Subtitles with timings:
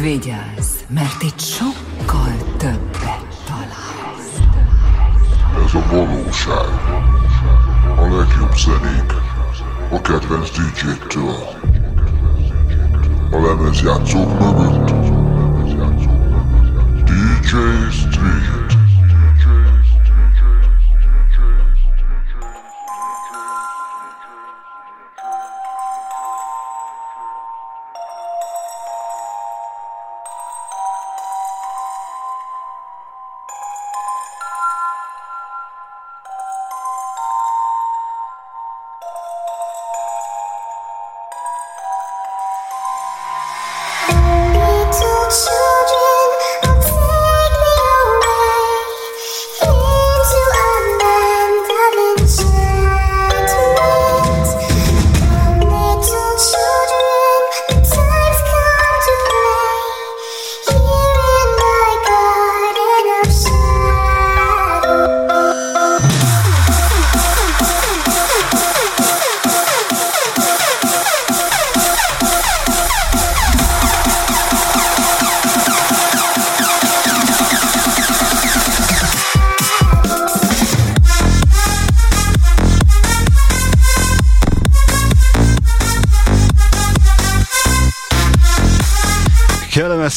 [0.00, 4.38] vigyázz, mert itt sokkal többet találsz.
[5.64, 6.68] Ez a valóság.
[7.96, 9.12] A legjobb zenék.
[9.90, 11.48] A kedvenc DJ-től.
[13.30, 14.90] A lemezjátszók mögött.
[17.04, 17.56] DJ
[17.90, 18.59] Street.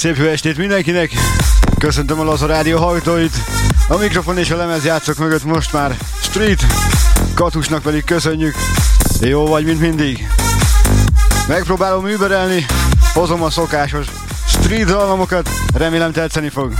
[0.04, 1.12] Szép jó estét mindenkinek!
[1.80, 3.32] Köszöntöm a Laza Rádió hallgatóit!
[3.88, 6.66] A mikrofon és a lemez játszok mögött most már Street,
[7.34, 8.56] Katusnak pedig köszönjük!
[9.20, 10.28] Jó vagy, mint mindig!
[11.48, 12.66] Megpróbálom überelni,
[13.14, 14.08] hozom a szokásos
[14.48, 16.74] street dalmamokat, remélem tetszeni fog.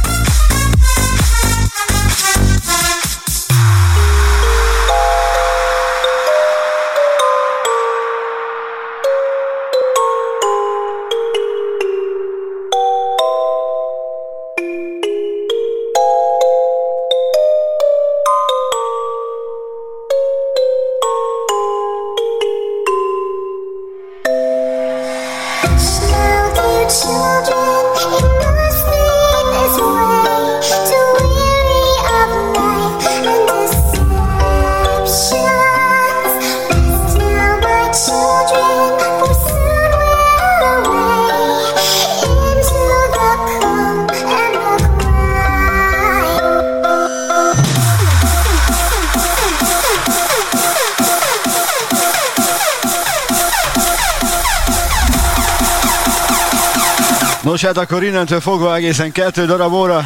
[57.64, 60.06] Nos hát akkor innentől fogva egészen kettő darab óra.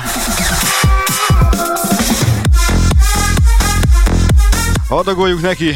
[4.87, 5.75] Adagoljuk neki.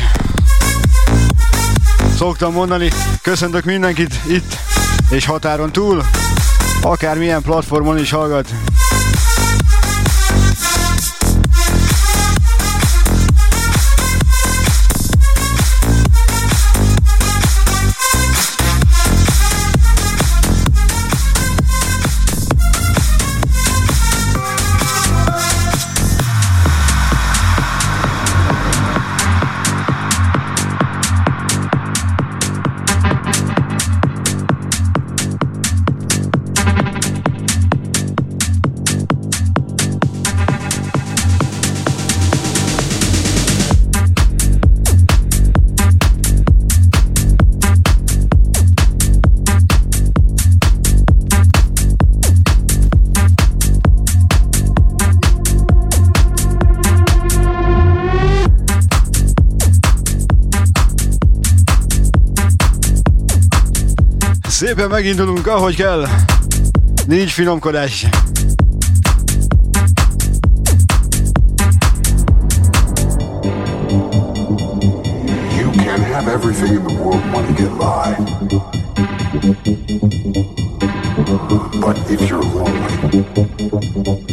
[2.17, 2.89] Szoktam mondani,
[3.21, 4.57] köszöntök mindenkit itt
[5.09, 6.03] és határon túl,
[6.81, 8.49] akármilyen platformon is hallgat.
[64.81, 66.07] Szépen megindulunk, ahogy kell.
[67.07, 68.07] Nincs finomkodás.
[75.57, 78.15] You can have everything in the world you get by.
[81.79, 84.30] But if you're lonely,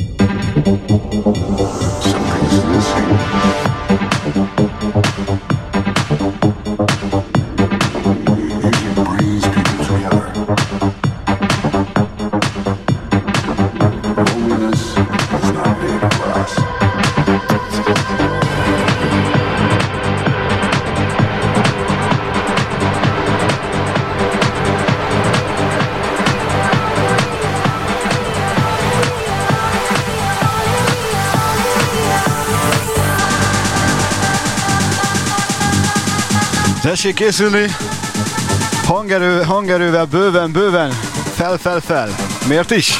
[36.98, 37.66] Tessék készülni!
[38.84, 40.90] Hangerő, hangerővel bőven, bőven,
[41.34, 42.14] fel, fel, fel.
[42.48, 42.96] Miért is?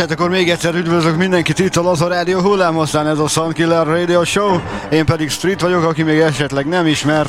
[0.00, 4.24] Hát akkor még egyszer üdvözlök mindenkit itt a Laza Rádió hullámosztán, ez a Sunkiller Radio
[4.24, 4.60] Show.
[4.90, 7.26] Én pedig Street vagyok, aki még esetleg nem ismer,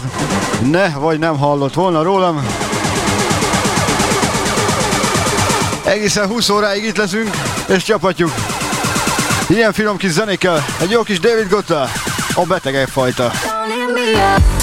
[0.71, 2.45] ne vagy nem hallott volna rólam.
[5.83, 7.29] Egészen 20 óráig itt leszünk,
[7.67, 8.31] és csapatjuk.
[9.47, 11.89] Ilyen finom kis zenékkel, egy jó kis David Gotta,
[12.33, 13.31] a betegek fajta.
[13.31, 14.60] Don't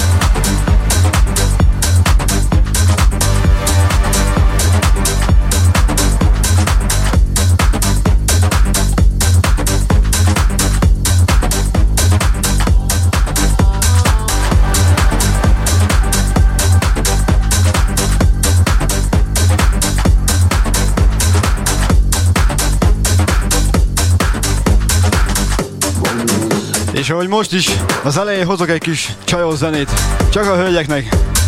[26.99, 27.69] És ahogy most is,
[28.03, 29.91] az elején hozok egy kis csajos zenét,
[30.31, 31.38] csak a hölgyeknek.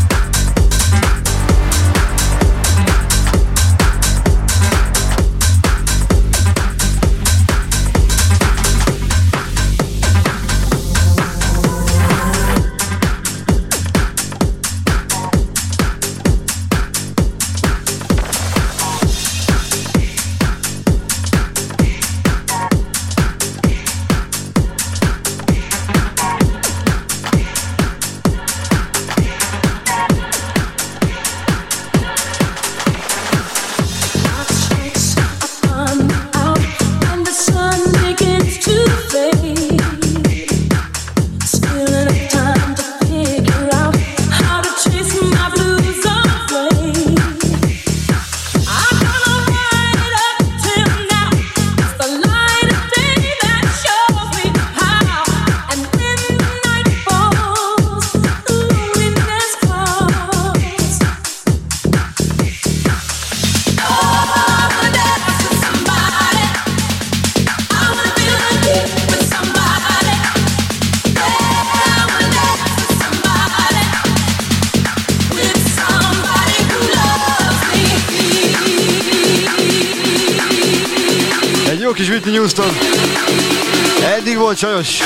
[84.61, 84.99] Csajos.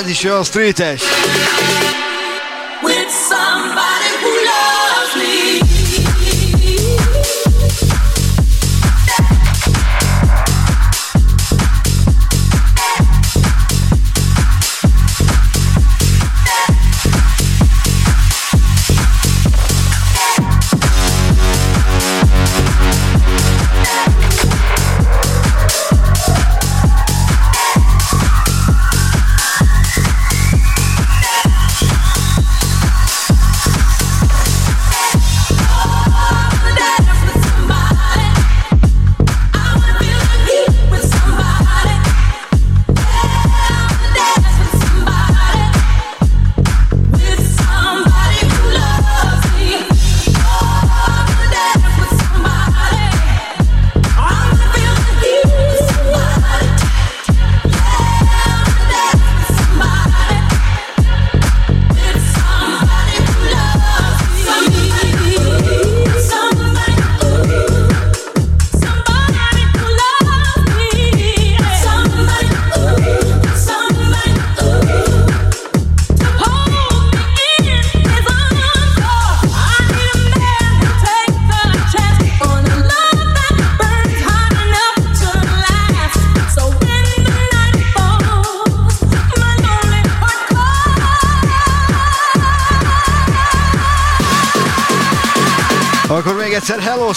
[0.00, 1.02] Ez is olyan streetes.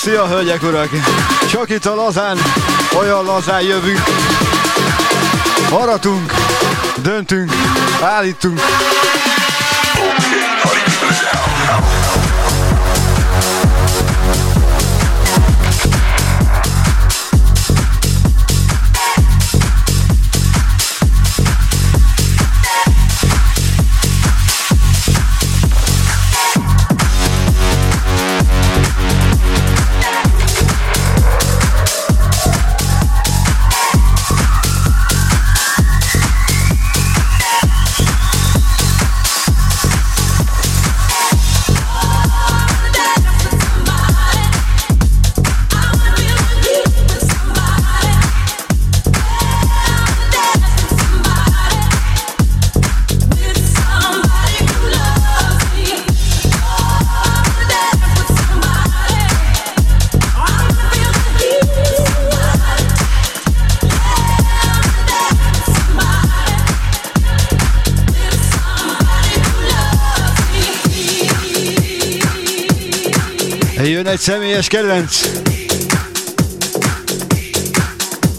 [0.02, 0.90] Szia hölgyek, urak!
[1.50, 2.38] Csak itt a lazán,
[2.98, 4.04] olyan lazán jövünk.
[5.70, 6.34] Haratunk,
[6.96, 7.52] döntünk,
[8.02, 8.62] állítunk.
[12.00, 12.41] Jön
[74.12, 75.22] egy személyes kedvenc.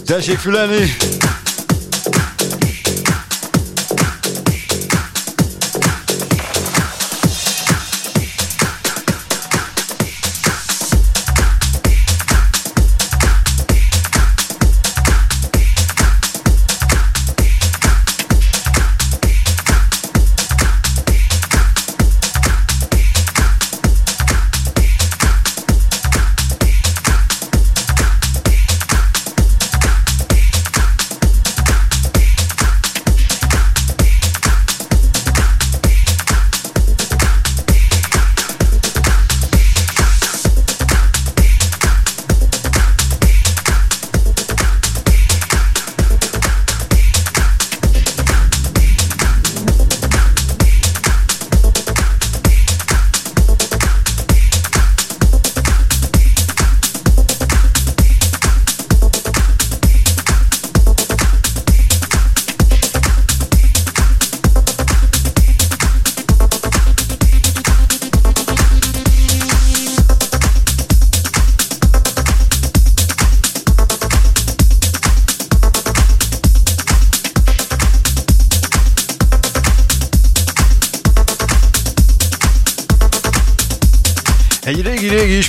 [0.05, 0.95] Tessék fülelni.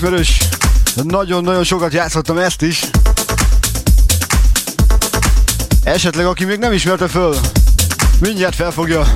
[0.04, 0.38] Ismerős.
[1.02, 2.84] Nagyon-nagyon sokat játszottam ezt is.
[5.84, 7.36] Esetleg aki még nem ismerte föl,
[8.20, 9.12] mindjárt felfogja.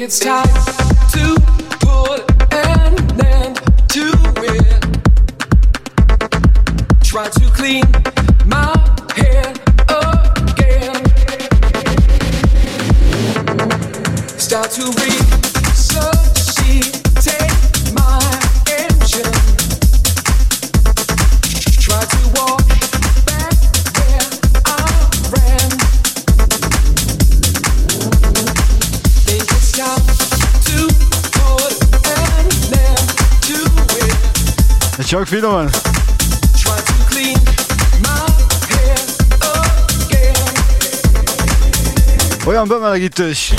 [0.00, 0.67] It's time.
[35.08, 35.70] Csak finoman.
[42.44, 43.52] Olyan bemelegítős.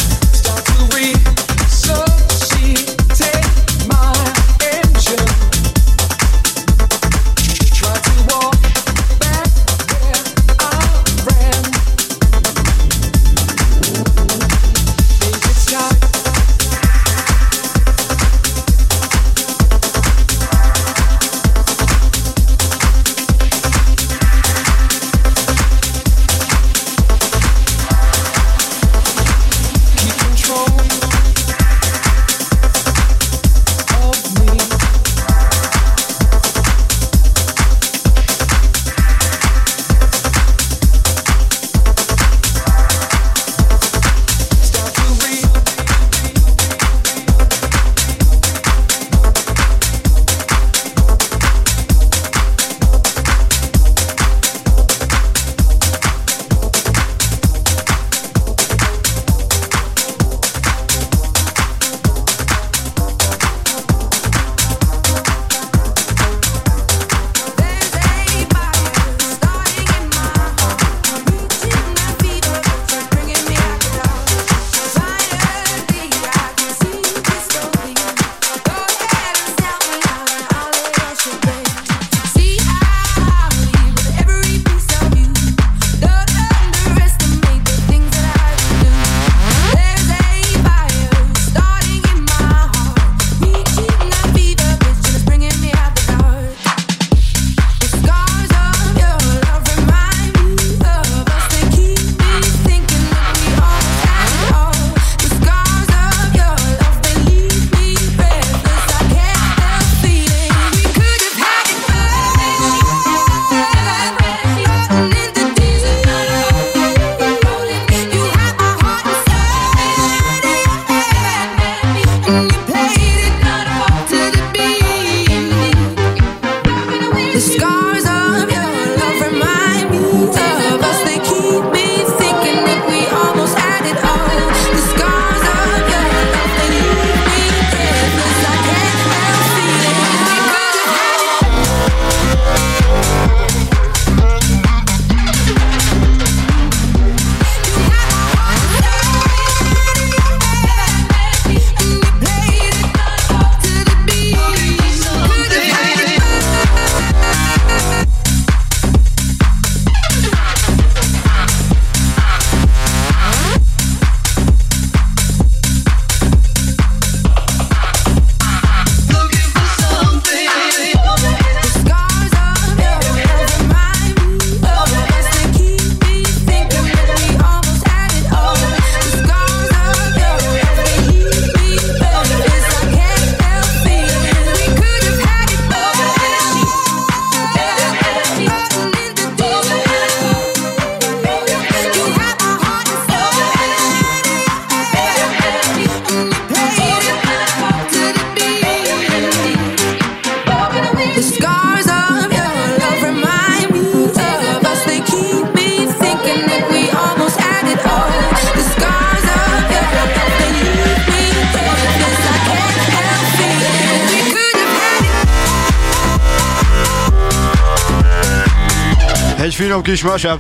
[219.60, 220.39] finom kis masab.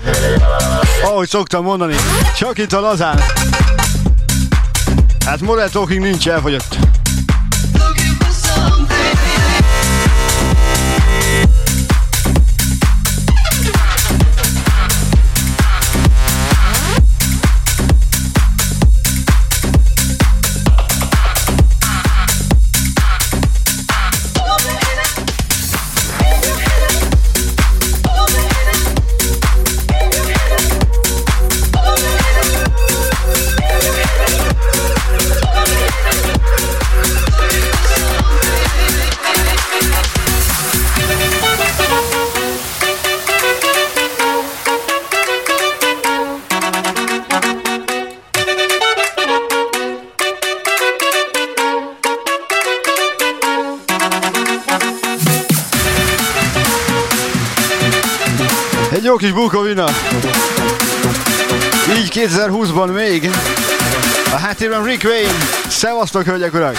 [1.03, 1.95] Ahogy szoktam mondani,
[2.37, 3.21] csak itt a lazán.
[5.25, 6.88] Hát Morel Talking nincs elfogyott.
[59.79, 59.91] Martina.
[61.97, 63.29] Így 2020-ban még.
[64.33, 65.31] A háttérben Rick Wayne.
[65.67, 66.75] Szevasztok, hölgyek, urak!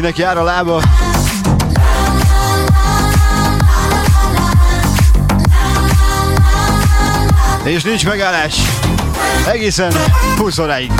[0.00, 0.82] akinek jár a lába.
[7.64, 8.54] És nincs megállás.
[9.46, 9.92] Egészen
[10.36, 10.92] 20 óráig.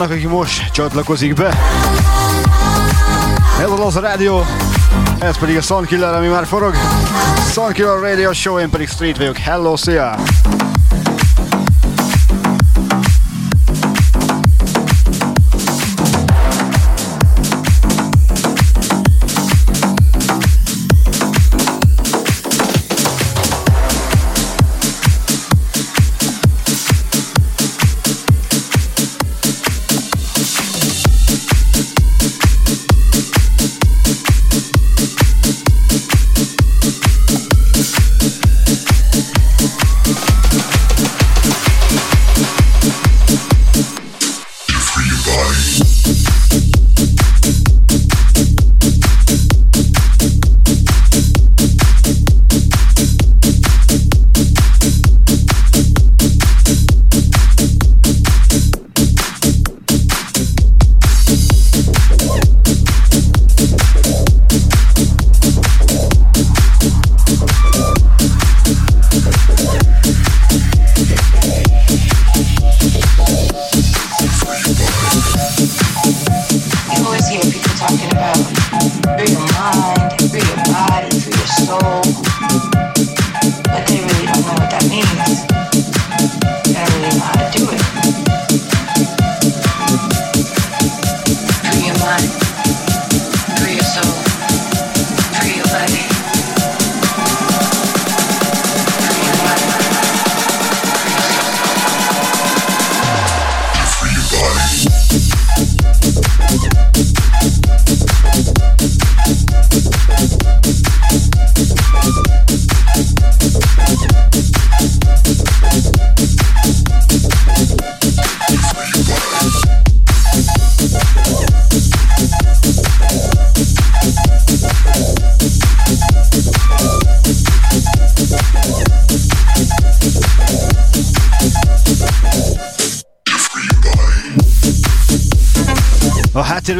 [0.00, 1.56] annak, aki most csatlakozik be.
[3.60, 4.44] Ez az a rádió,
[5.18, 6.74] ez pedig a Soundkiller, ami már forog.
[7.52, 9.36] Soundkiller Radio Show, én pedig Street vagyok.
[9.36, 10.14] Hello, szia!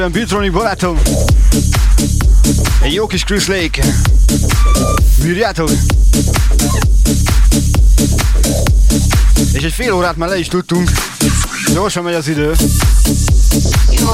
[0.01, 0.99] Üdvözlöm Biltroni barátom!
[2.83, 3.85] Egy jó kis Chris Lake!
[5.23, 5.71] Bírjátok?
[9.53, 10.91] És egy fél órát már le is tudtunk.
[11.73, 12.53] Gyorsan megy az idő.
[13.91, 14.13] Jó,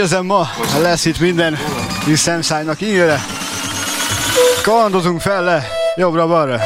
[0.00, 0.48] érzem, ma
[0.82, 1.58] lesz itt minden,
[2.04, 3.20] hiszen szemszájnak ígére.
[4.62, 6.60] Kalandozunk fel le, jobbra-balra.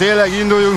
[0.00, 0.69] tényleg induljunk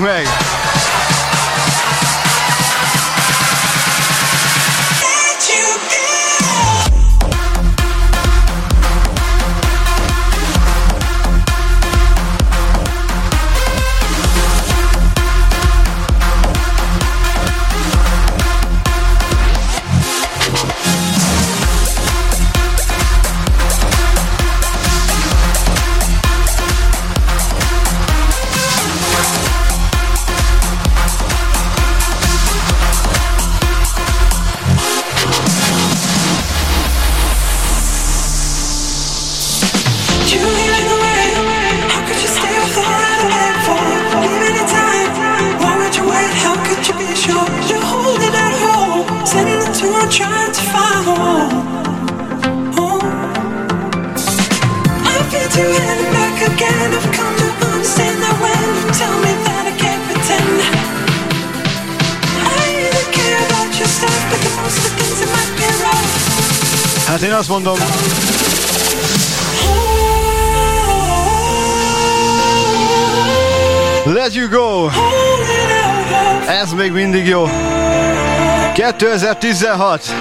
[79.43, 80.15] 16.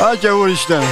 [0.00, 0.82] Atya úristen!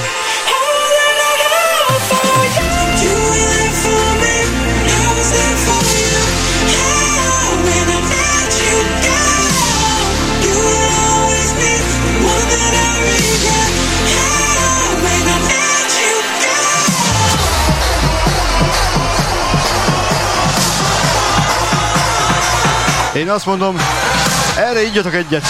[23.13, 23.77] Én azt mondom,
[24.57, 25.45] erre így egyet.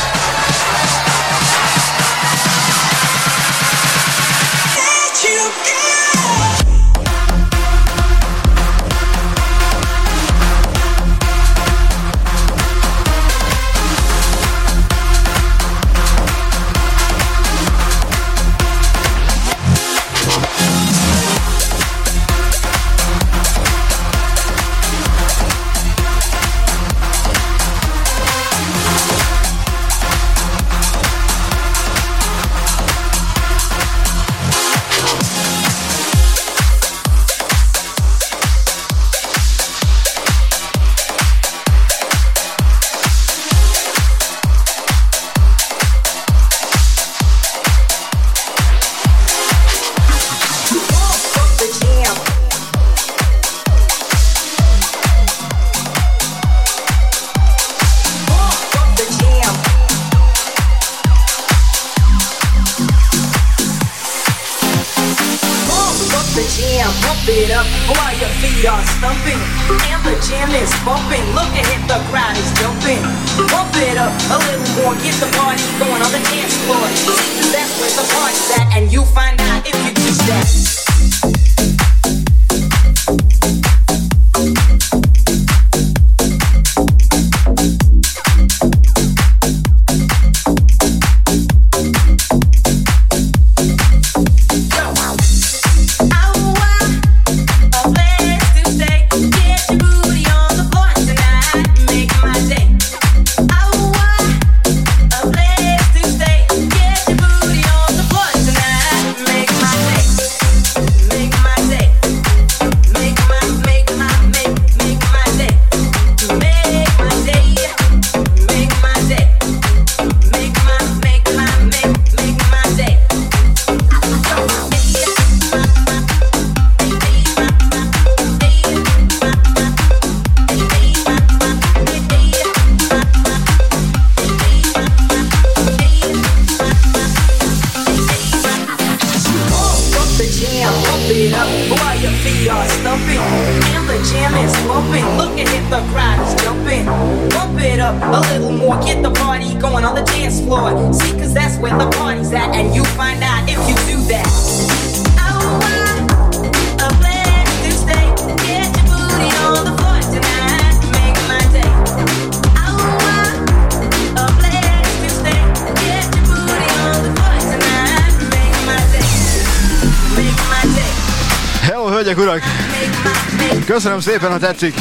[174.24, 174.76] szépen, ha tetszik.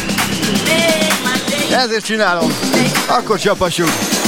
[1.72, 2.53] Ezért csinálom.
[3.09, 4.22] Akkor csapassuk.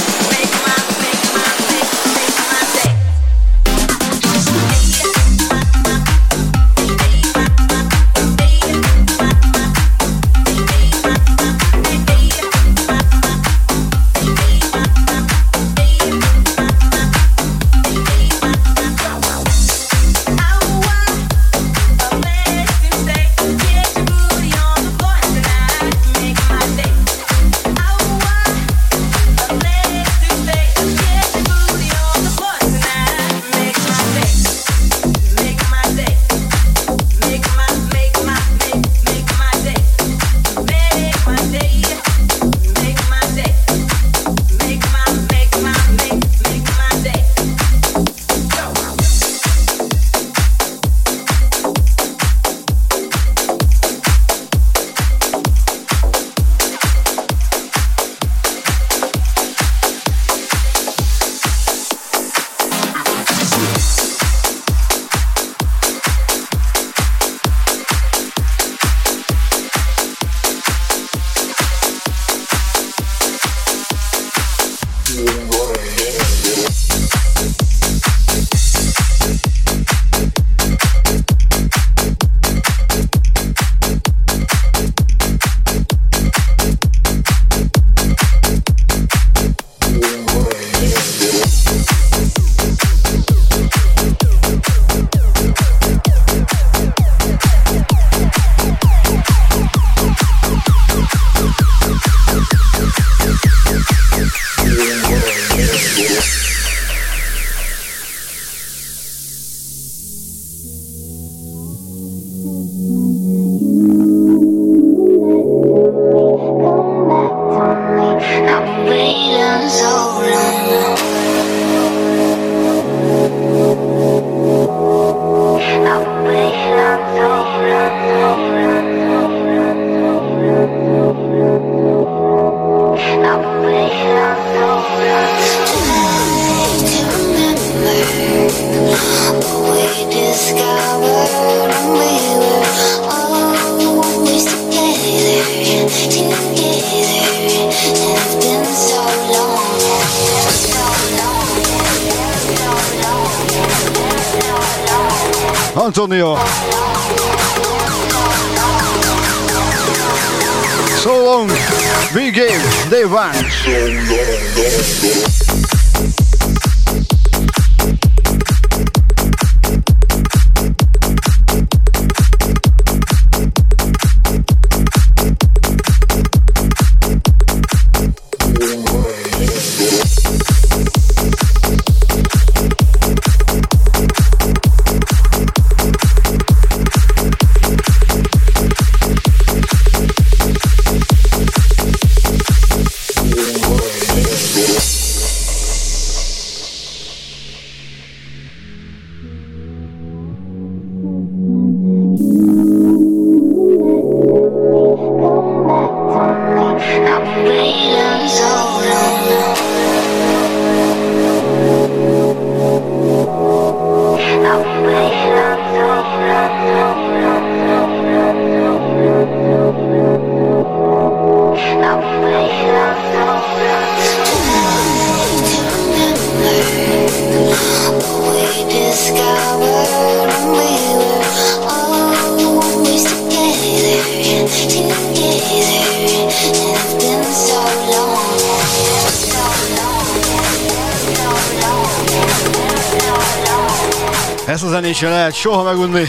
[245.45, 246.07] soha megunni.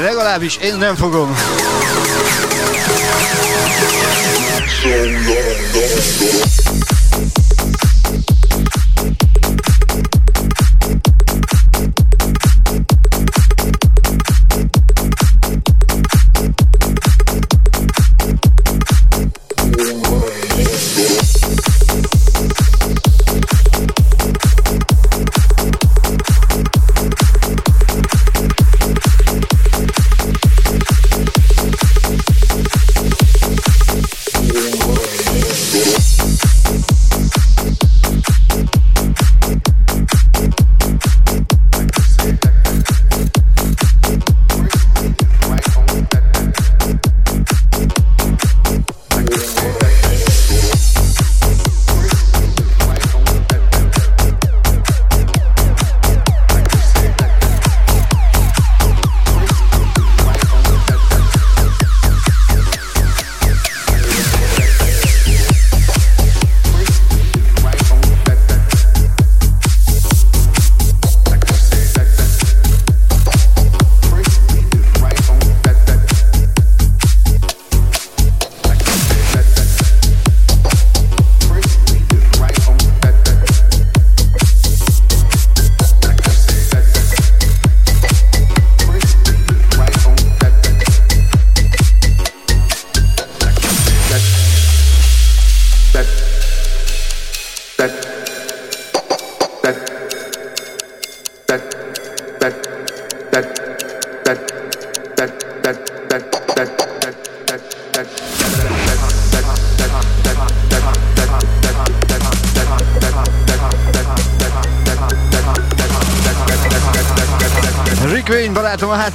[0.00, 1.23] Legalábbis én nem fogom.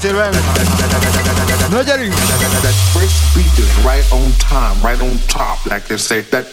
[0.01, 0.31] Naturel.
[1.71, 2.09] No, Jerry.
[2.93, 6.21] First beat is right on time, right on top, like they say.
[6.21, 6.48] That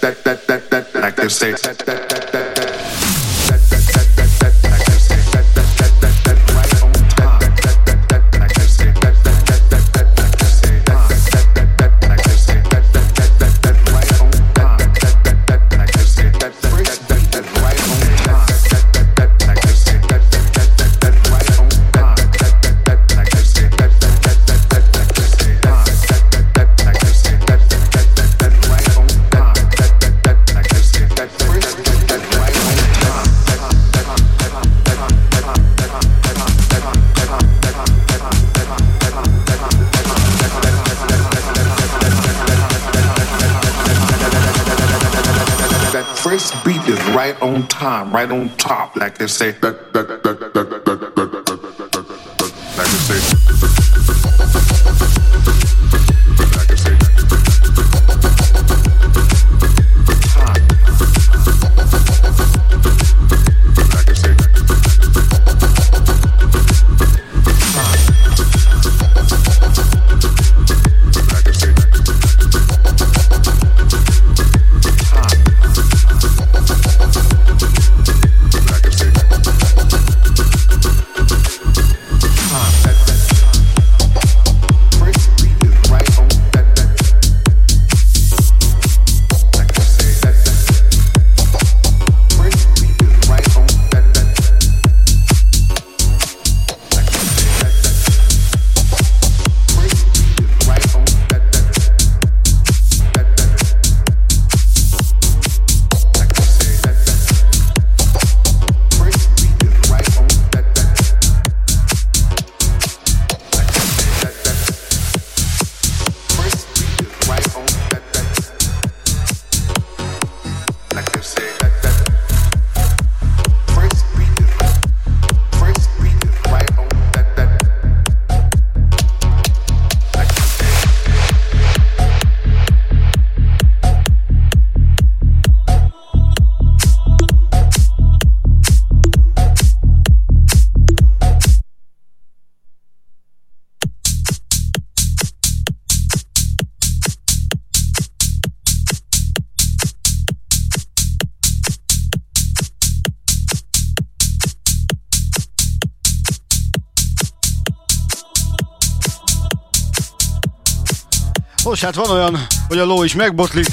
[161.77, 163.66] Most hát van olyan, hogy a ló is megbotlik.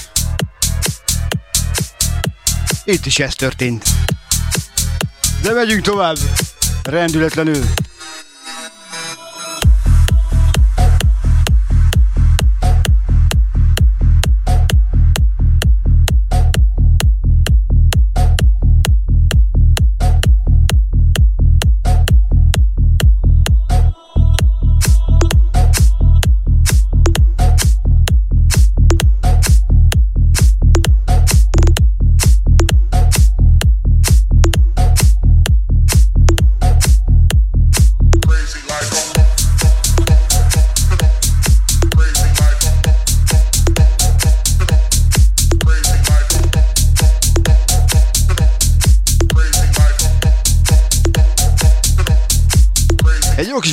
[2.84, 3.86] Itt is ez történt.
[5.42, 6.18] De megyünk tovább.
[6.84, 7.64] Rendületlenül.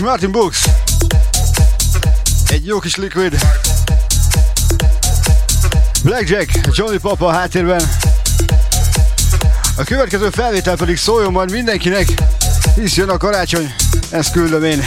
[0.00, 0.64] Kis Martin Books.
[2.48, 3.38] Egy jó kis Liquid.
[6.02, 7.82] Blackjack, Johnny Papa a háttérben.
[9.76, 12.06] A következő felvétel pedig szóljon majd mindenkinek,
[12.74, 13.74] hisz jön a karácsony.
[14.10, 14.82] Ezt küldöm én.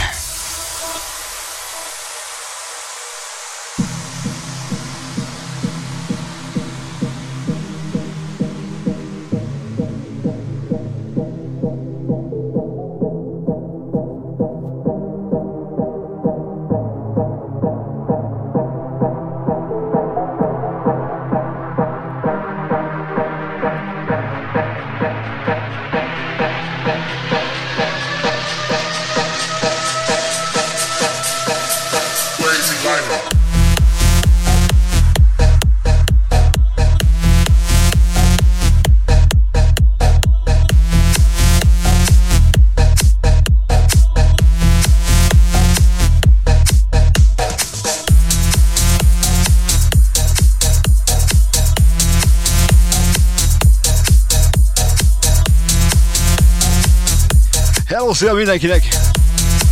[58.14, 58.82] Szia mindenkinek!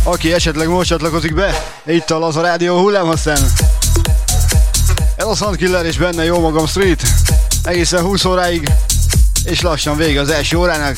[0.03, 3.37] Aki esetleg most csatlakozik be, itt a Laza Rádió hullámhosszán.
[5.17, 7.01] Hello, Soundkiller és benne jó magam Street.
[7.63, 8.69] Egészen 20 óráig,
[9.43, 10.97] és lassan vége az első órának.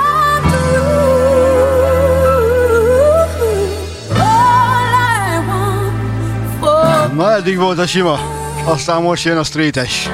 [7.41, 8.19] eddig volt a sima.
[8.65, 10.09] Aztán most jön a streetes.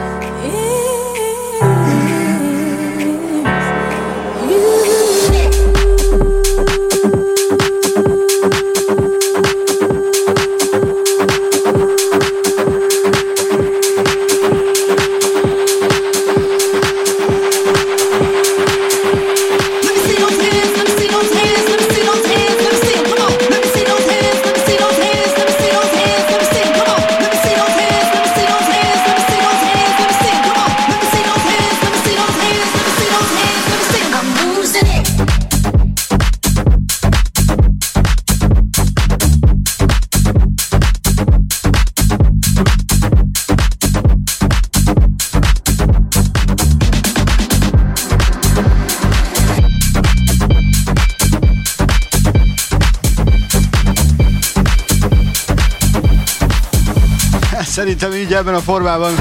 [58.37, 59.13] Ebben a formában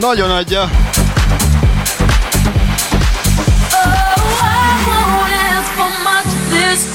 [0.00, 0.70] nagyon adja.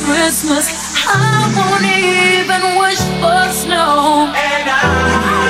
[0.05, 0.65] Christmas.
[1.05, 4.27] I won't even wish for snow.
[4.35, 4.83] And I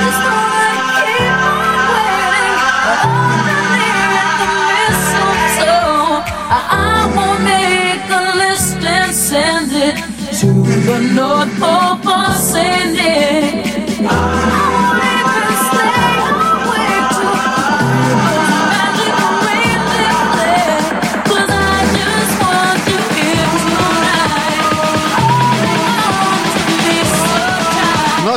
[0.04, 0.70] just wanna
[1.08, 2.54] keep on waiting
[4.70, 6.22] mistletoe.
[6.50, 9.96] I won't make a list and send it
[10.40, 10.48] to
[10.88, 11.47] the North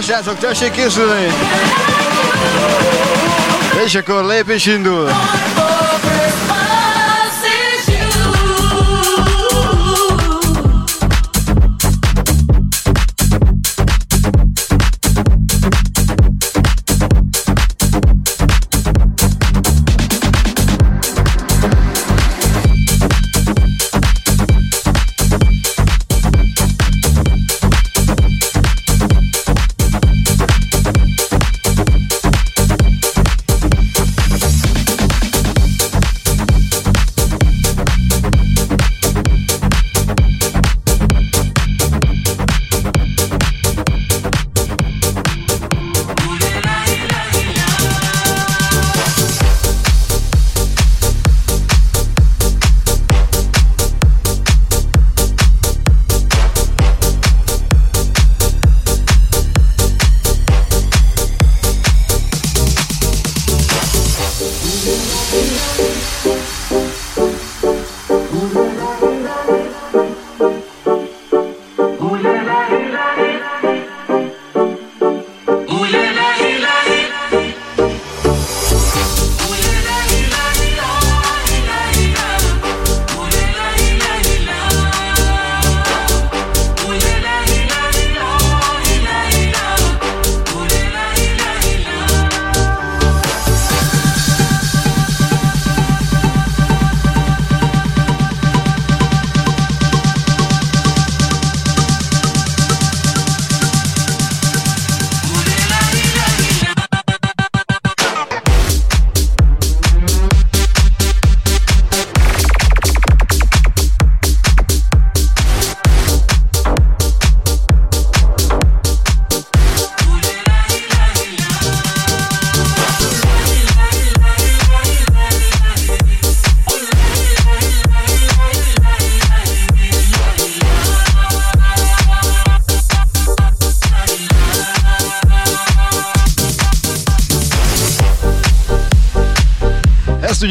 [0.02, 1.28] Na srácok, tessék készülni!
[3.86, 5.10] És akkor lépés indul!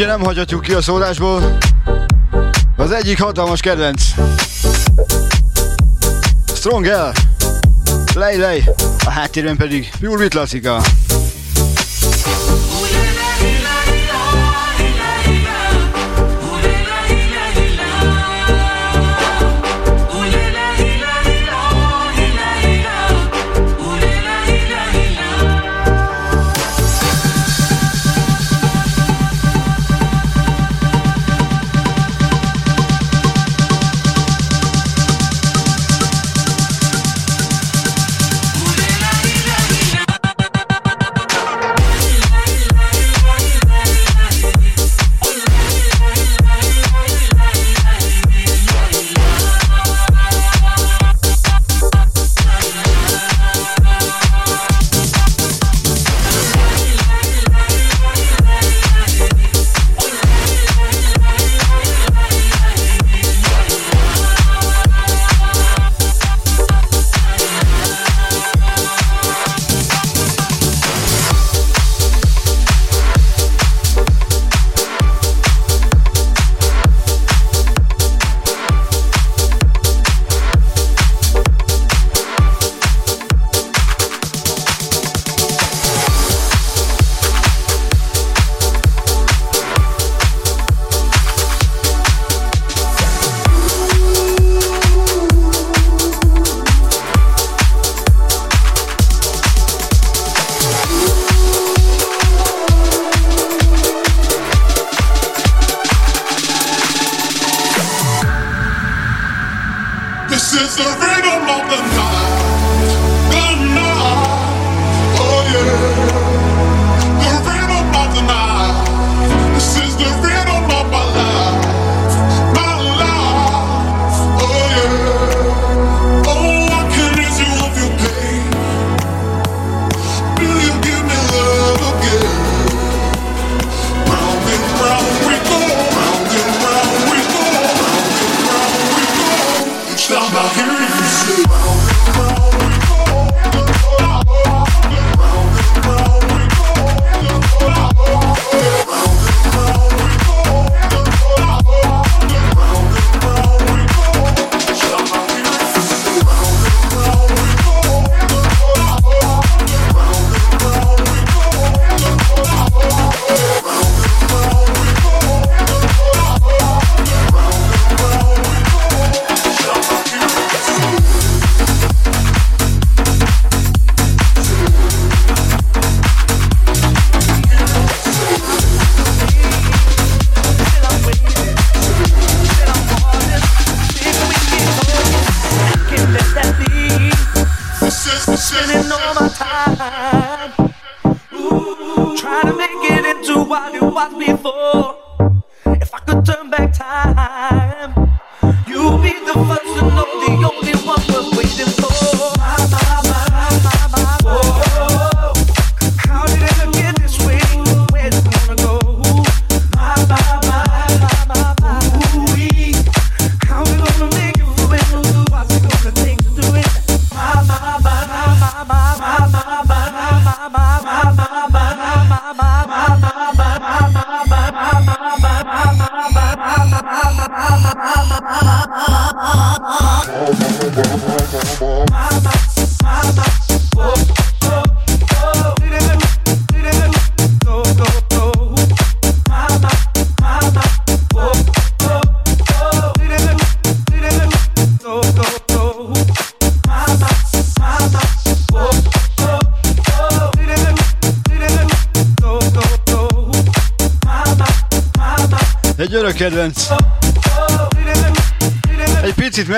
[0.01, 1.59] Ugye nem hagyhatjuk ki a szórásból.
[2.77, 4.03] Az egyik hatalmas kedvenc.
[6.55, 7.13] Strong L.
[8.15, 8.65] Lej, lej.
[9.05, 10.83] A háttérben pedig Pure Beat klasszika.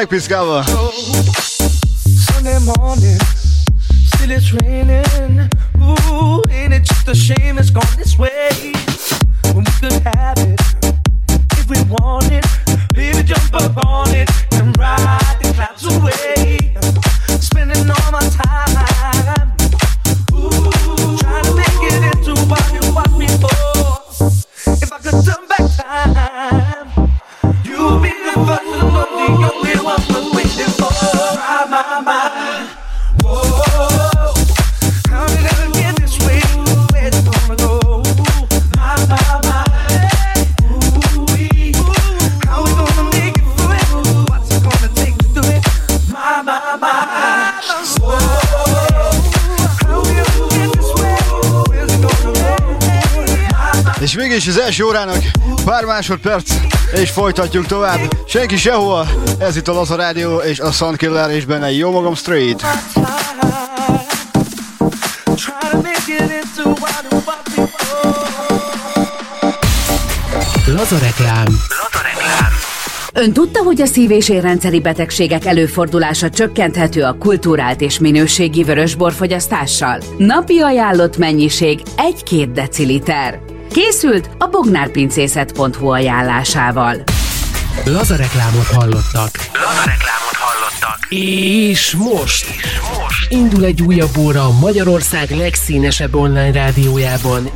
[0.03, 0.65] É piscava.
[55.93, 56.55] másodperc,
[56.95, 58.01] és folytatjuk tovább.
[58.27, 62.63] Senki sehol, ez itt a Laza Rádió, és a Sunkiller, és benne jó magam straight.
[70.67, 71.47] Laza reklám.
[73.15, 80.01] Ön tudta, hogy a szív- és érrendszeri betegségek előfordulása csökkenthető a kultúrált és minőségi vörösborfogyasztással?
[80.19, 83.41] Napi ajánlott mennyiség 1-2 deciliter.
[83.73, 84.31] Készült
[84.63, 86.97] bognárpincészet.hu ajánlásával.
[87.85, 89.31] Laza reklámot hallottak.
[89.53, 90.99] Laza reklámot hallottak.
[91.09, 97.51] És most, és most indul egy újabb óra Magyarország legszínesebb online rádiójában.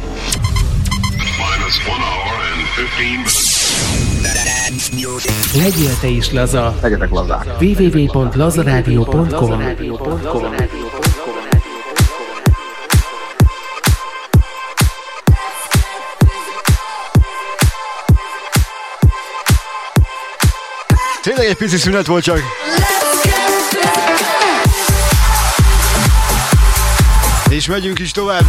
[5.54, 6.78] Legyél te is laza.
[6.82, 7.46] Legyetek lazák.
[7.61, 9.62] www.lazaradio.com
[21.47, 22.40] egy pici szünet volt csak.
[27.49, 28.44] És megyünk is tovább.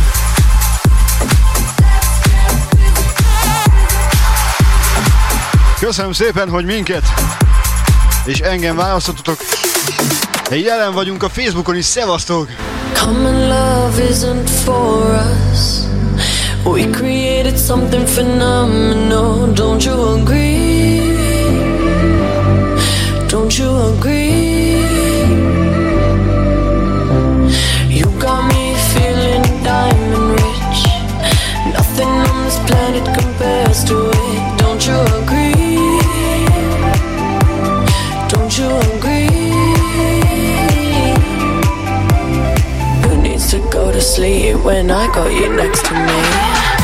[5.80, 7.04] Köszönöm szépen, hogy minket
[8.28, 9.38] és engem választottatok.
[10.50, 12.50] Jelen vagyunk a Facebookon is, szevasztok!
[12.94, 15.14] Common love isn't for
[15.52, 15.86] us
[16.64, 20.87] We created something phenomenal, don't you agree?
[23.38, 24.82] Don't you agree?
[27.88, 30.80] You got me feeling diamond rich.
[31.72, 34.58] Nothing on this planet compares to it.
[34.58, 35.78] Don't you agree?
[38.28, 39.54] Don't you agree?
[43.04, 46.77] Who needs to go to sleep when I got you next to me?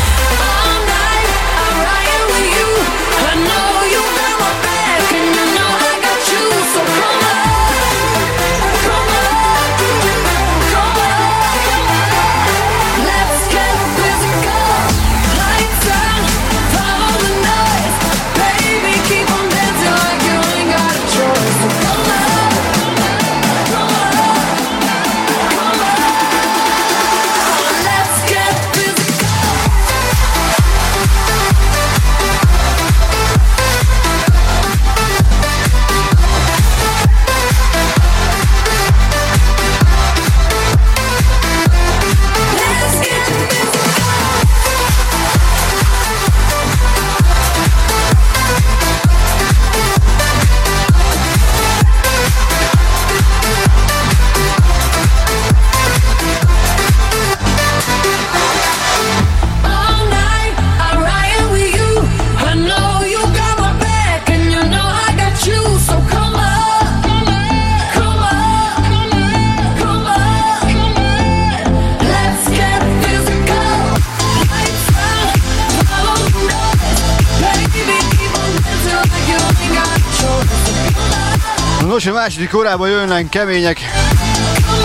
[82.23, 83.79] második órában jönnek kemények,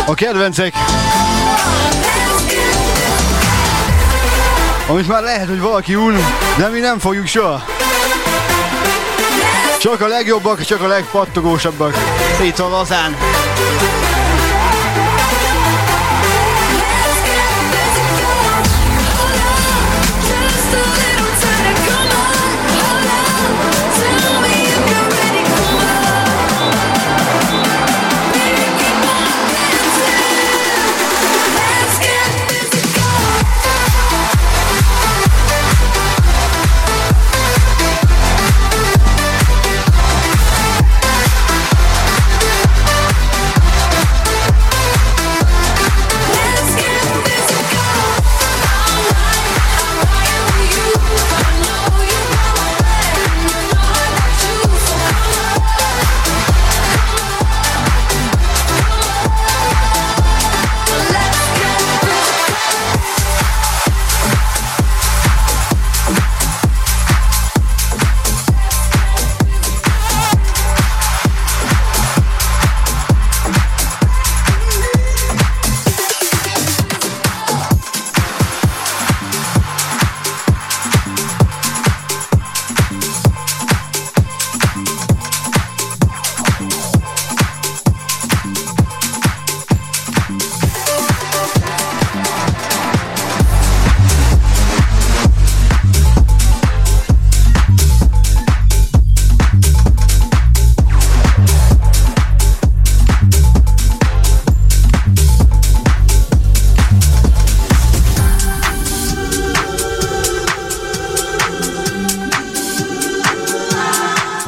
[0.07, 0.74] a kedvencek,
[4.86, 6.16] amit már lehet, hogy valaki un,
[6.57, 7.64] de mi nem fogjuk soha.
[9.80, 11.95] Csak a legjobbak, csak a legpattogósabbak.
[12.43, 13.16] Itt a Lazán.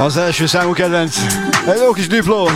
[0.00, 1.16] Als je zou kent.
[1.66, 2.48] En ook is Duplo.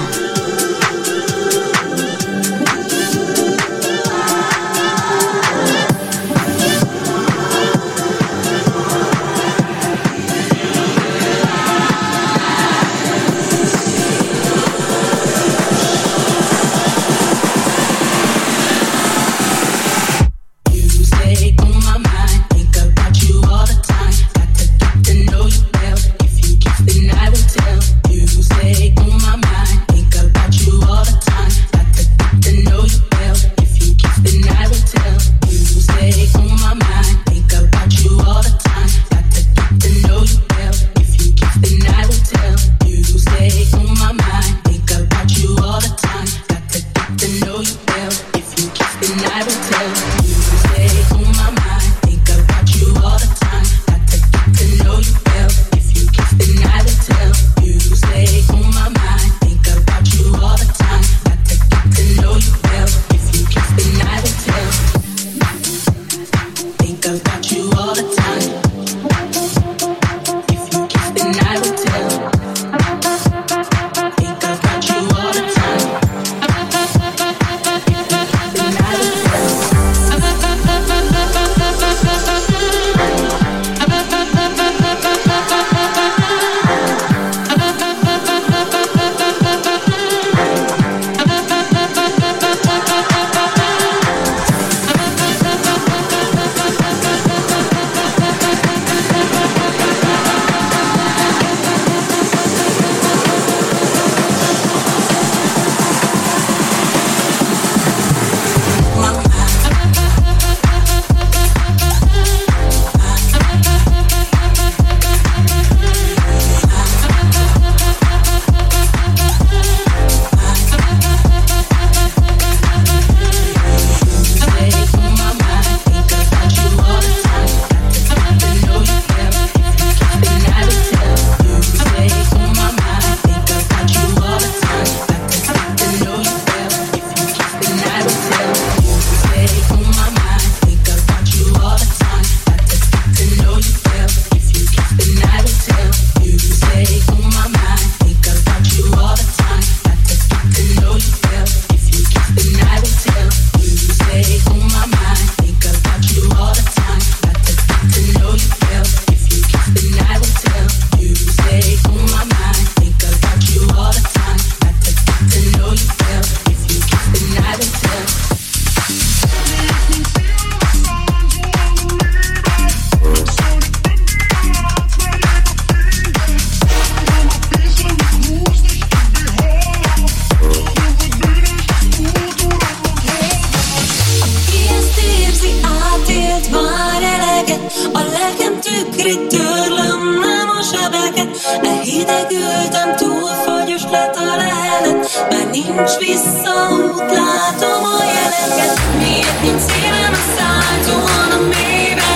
[192.05, 198.81] Jeleket Elhidegültem, túl fagyos lett a lehelet Már nincs visszaút, látom a jeleket.
[198.99, 202.13] Miért nincs szívem a szálltóan a mélybe?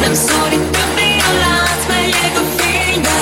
[0.00, 3.18] Nem szorít többé a lát, megyek a fénybe.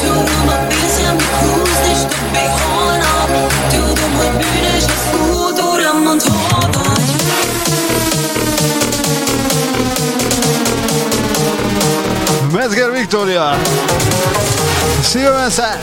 [0.00, 3.30] Szorom a pénzem, húzni, és többé holnap.
[3.70, 7.10] Tudom, hogy bűnös az út, uram, mondd hol vagy!
[15.02, 15.78] Segurança.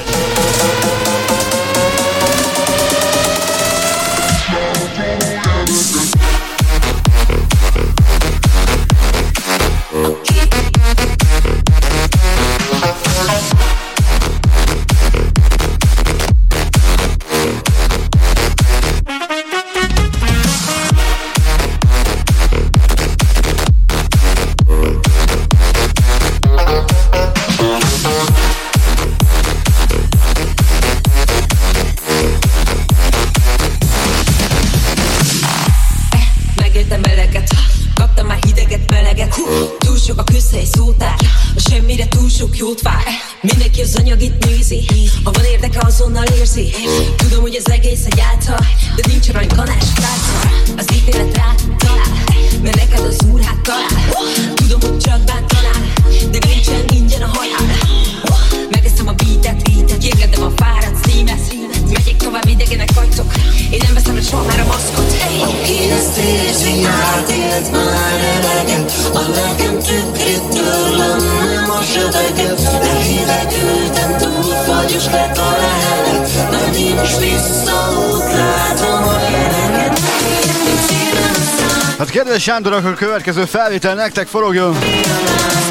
[82.48, 84.78] Sándor, akkor a következő felvétel nektek forogjon!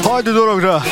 [0.03, 0.83] Hajdu dologra!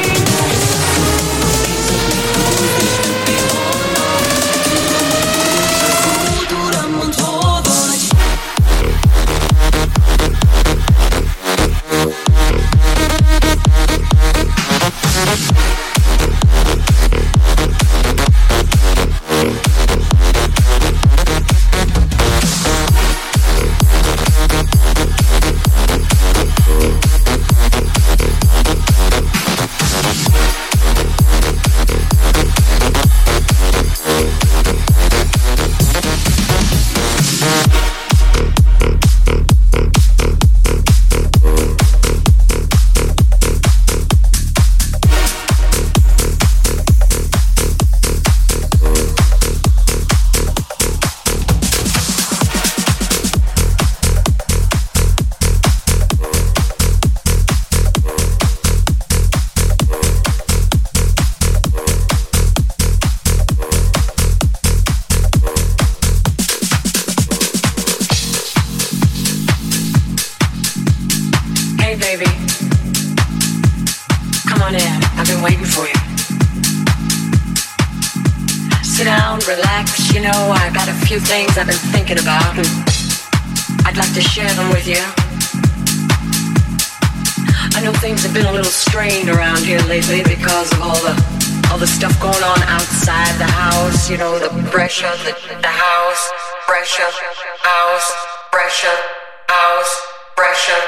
[100.35, 100.83] Pressure,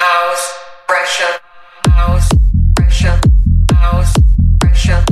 [0.00, 0.52] house,
[0.86, 1.38] pressure,
[1.88, 2.28] house,
[2.76, 3.20] pressure,
[3.74, 4.12] house,
[4.60, 5.04] pressure,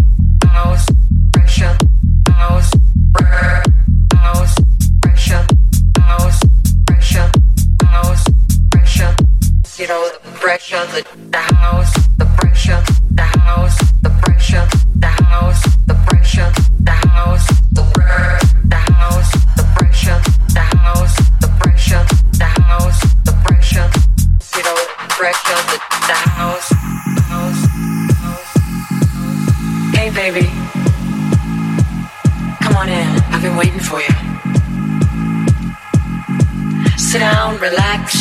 [0.47, 0.87] house,
[1.33, 1.77] pressure,
[2.29, 2.71] house,
[3.13, 3.71] pressure,
[4.15, 4.65] house,
[5.03, 5.47] pressure,
[5.99, 6.41] house,
[6.87, 7.31] pressure,
[7.85, 8.25] house.
[9.79, 12.10] You know, the pressure, the house,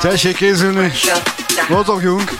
[0.00, 0.92] Tessék készülni,
[1.68, 2.30] mozogjunk!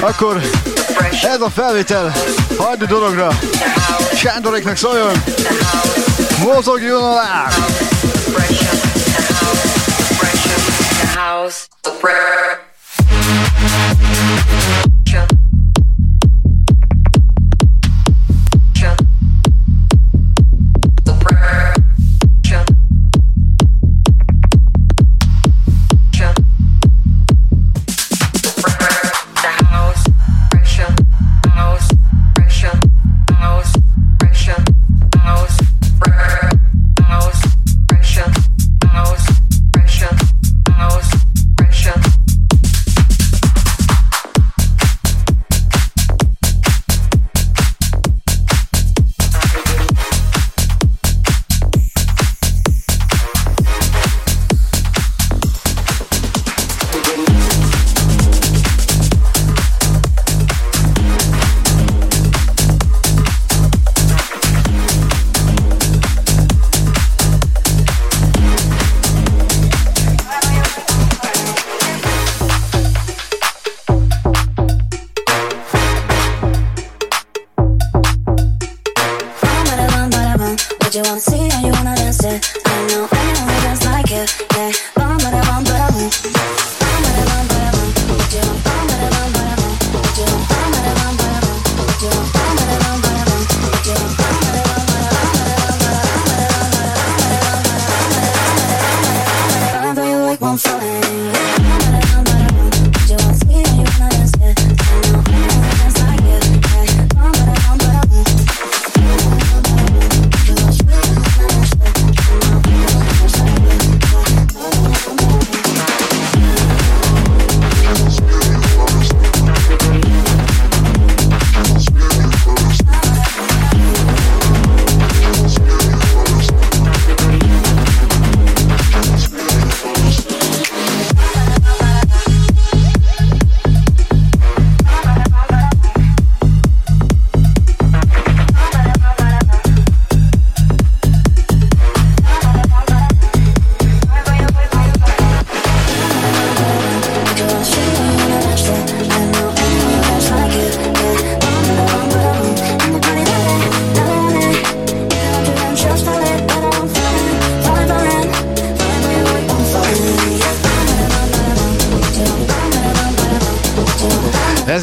[0.00, 0.40] Akkor
[1.22, 2.14] ez a felvétel
[2.58, 3.38] hagyd a dologra!
[4.14, 5.22] Sándoréknak szóljon!
[6.38, 7.48] Mozogjon a
[11.00, 12.59] the house, the prayer.
[13.70, 14.09] Thank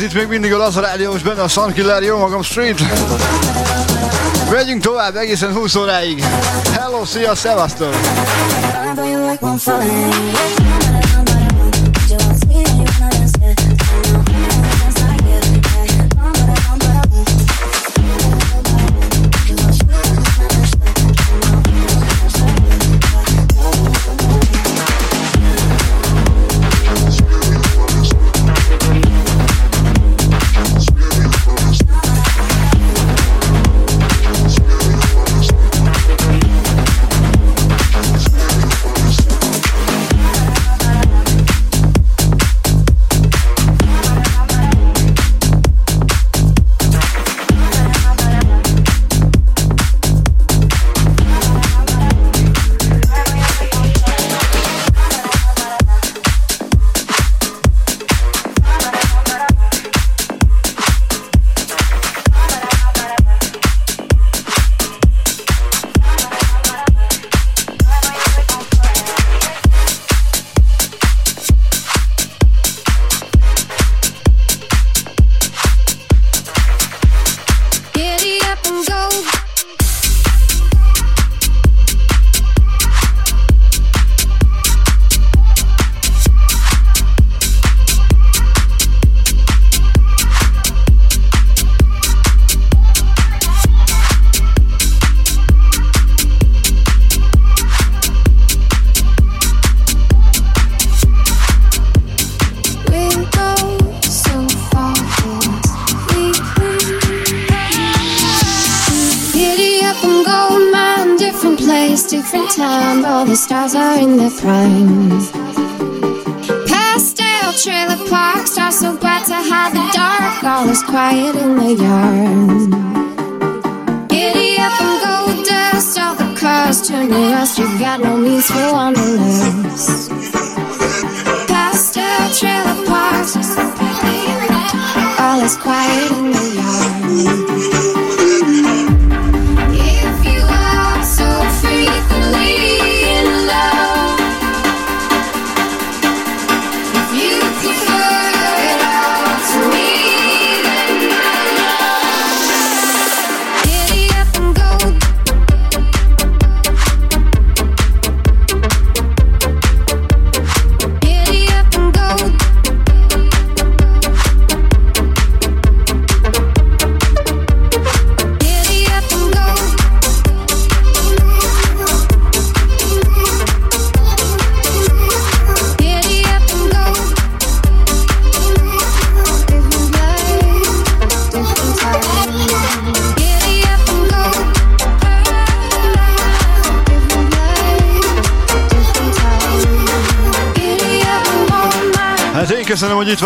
[0.08, 2.82] itt még mindig a Laza Rádió, most benne a Sunkiller, jó magam Street.
[4.52, 6.24] Megyünk tovább egészen 20 óráig.
[6.72, 7.96] Hello, szia, szevasztok!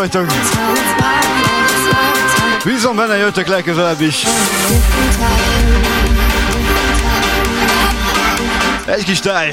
[0.01, 0.25] Vagytok.
[2.63, 4.25] Bízom benne, jöttök legközelebb is.
[8.85, 9.51] Egy kis táj.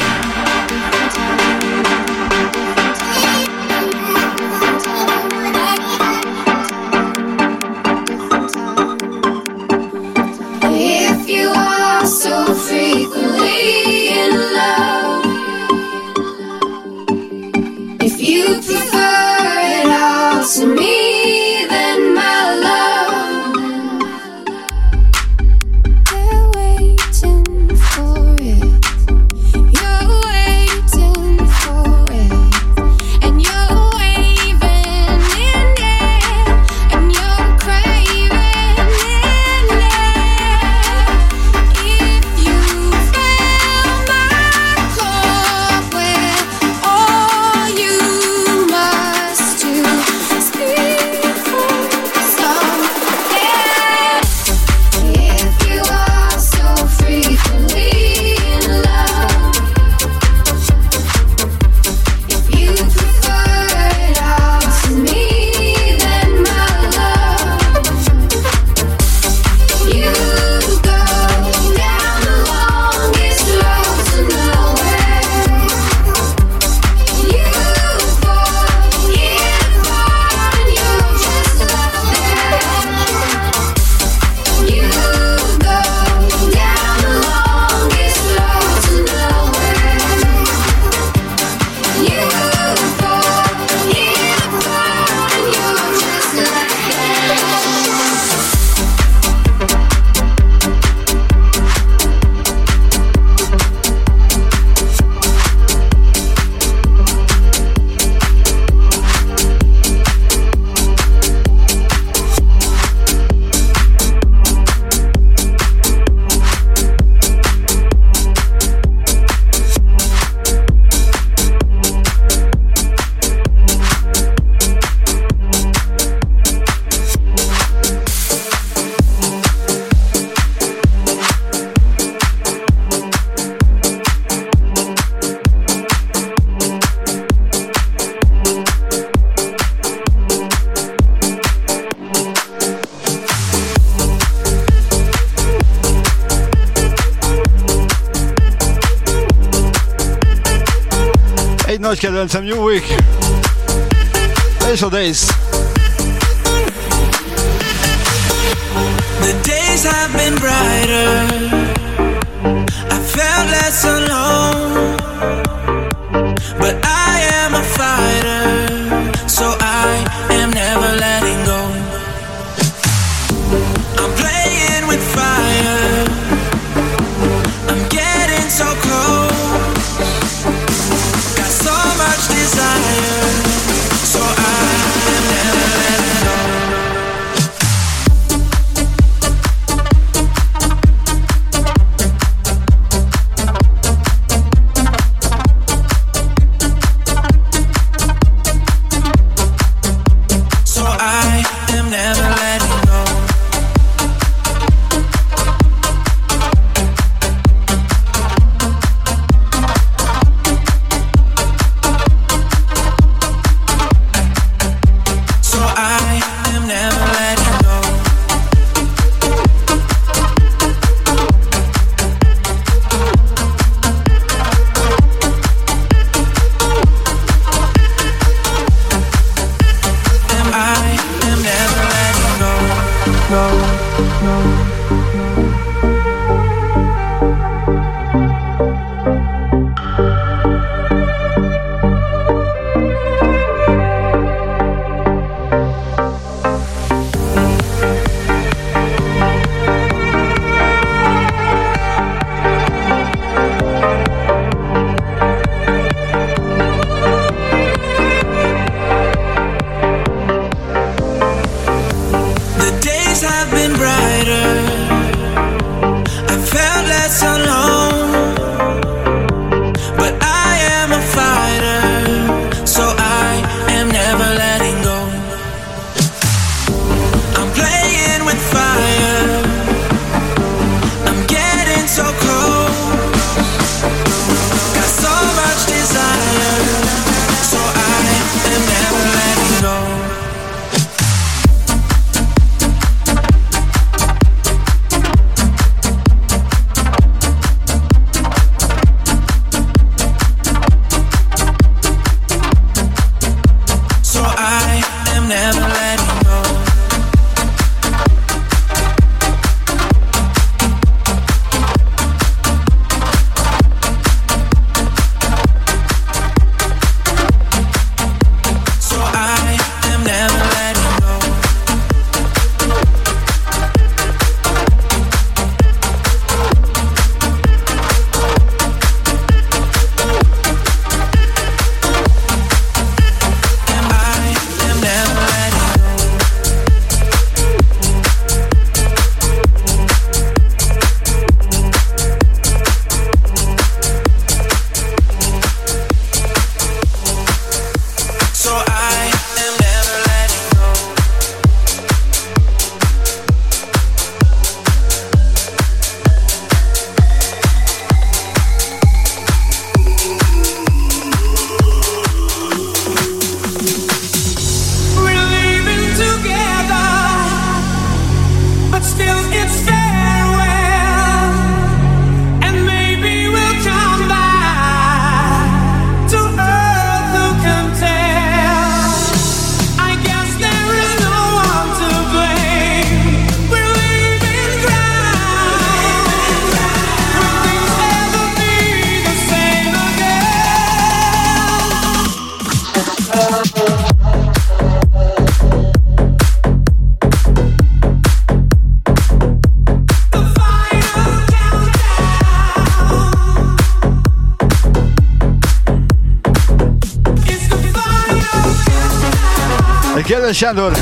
[410.38, 410.72] Sándor,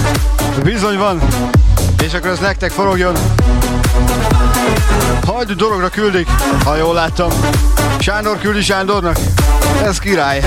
[0.63, 1.23] bizony van.
[2.05, 3.15] És akkor ez nektek forogjon.
[5.27, 6.29] Hajdú dologra küldik,
[6.65, 7.31] ha jól láttam.
[7.99, 9.17] Sándor küldi Sándornak.
[9.85, 10.43] Ez király.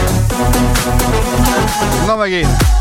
[2.06, 2.48] Na megint.
[2.48, 2.78] It's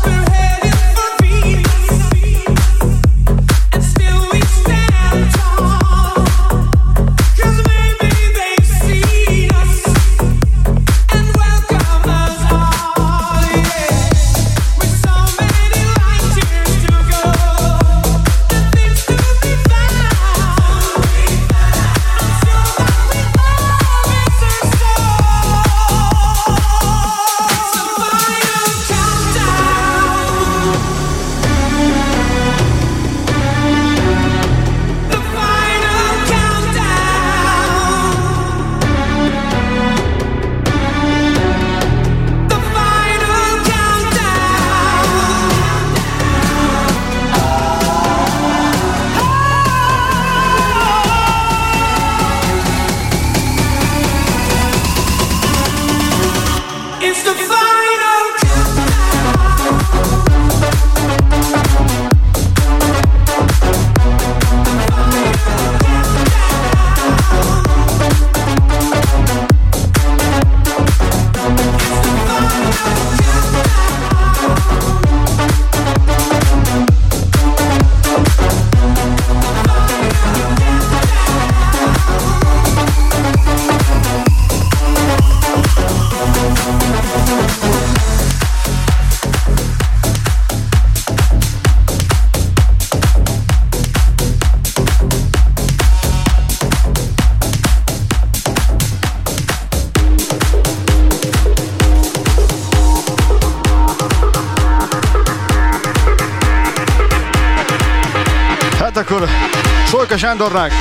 [110.19, 110.73] Sándornak.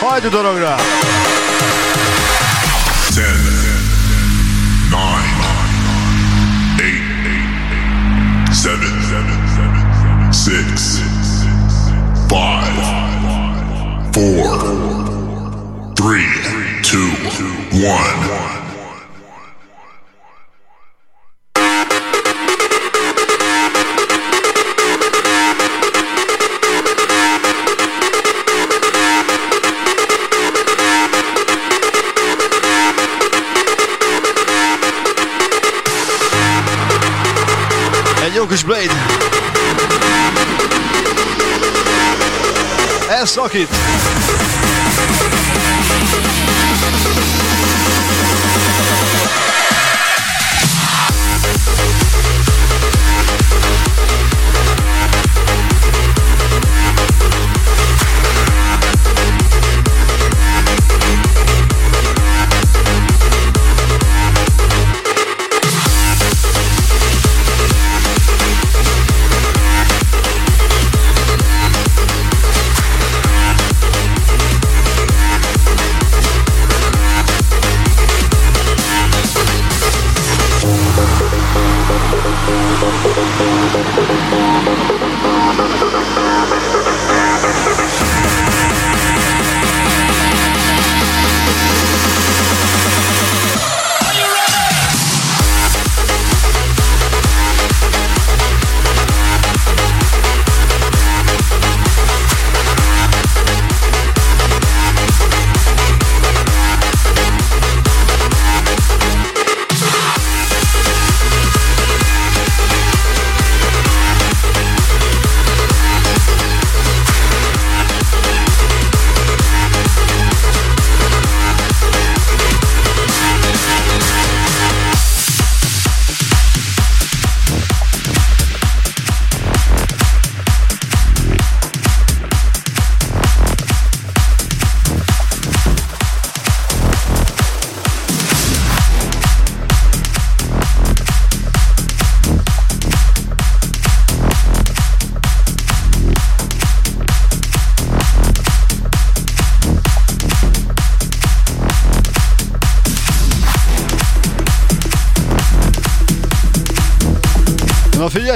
[0.00, 0.76] Hajdú dologra.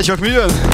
[0.02, 0.69] Csak, mi jön?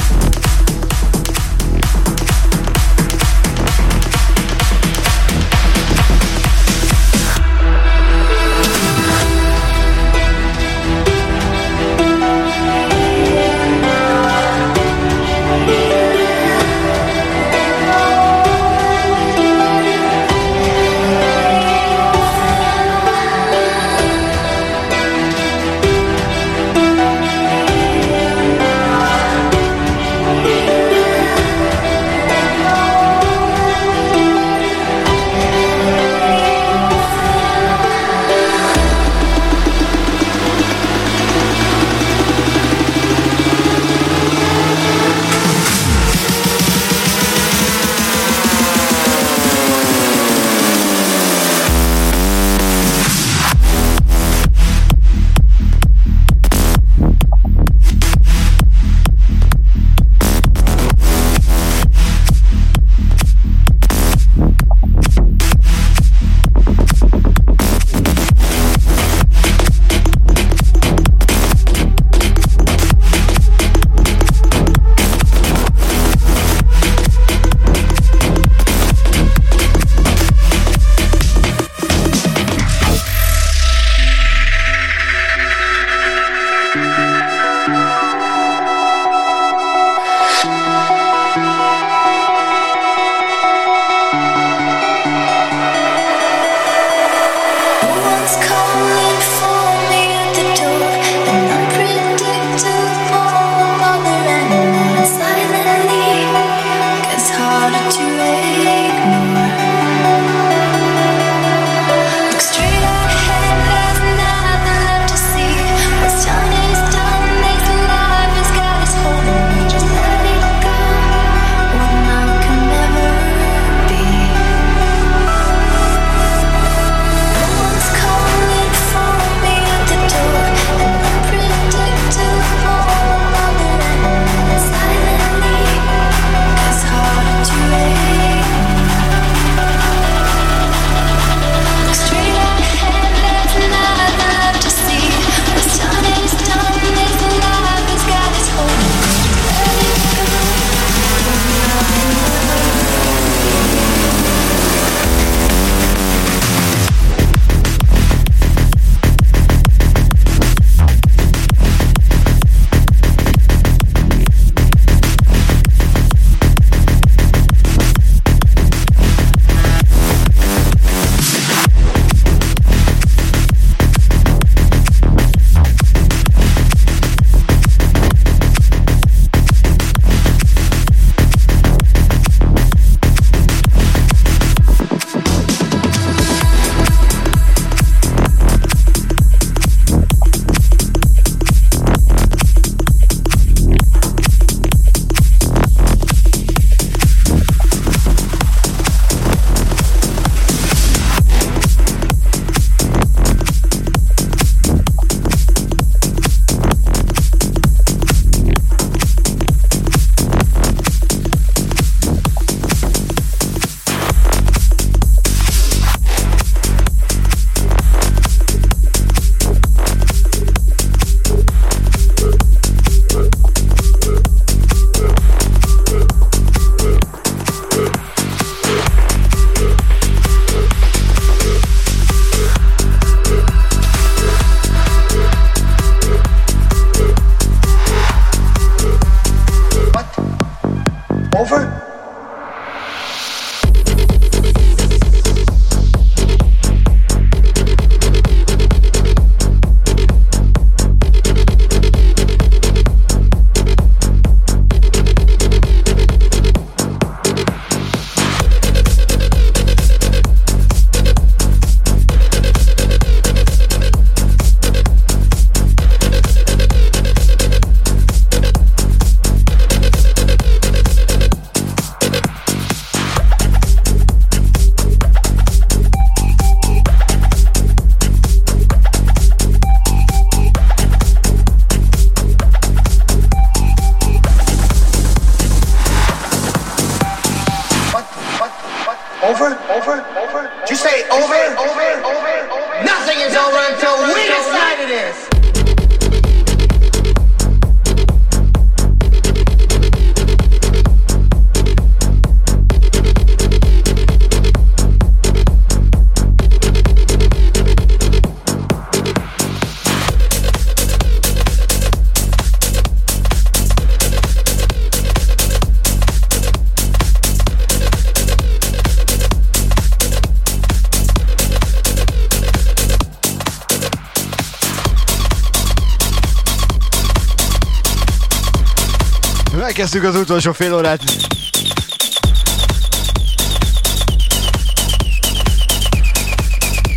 [329.76, 331.02] Megkezdtük az utolsó fél órát.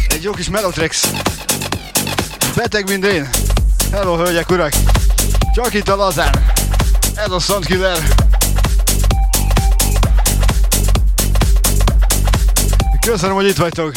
[0.09, 1.11] Egy jó kis Melotrex.
[2.55, 3.29] Beteg, mint én.
[3.91, 4.71] Hello, hölgyek, urak.
[5.53, 6.31] Csak itt a lazán.
[7.15, 7.97] Ez a Soundkiller.
[13.05, 13.91] Köszönöm, hogy itt vagytok.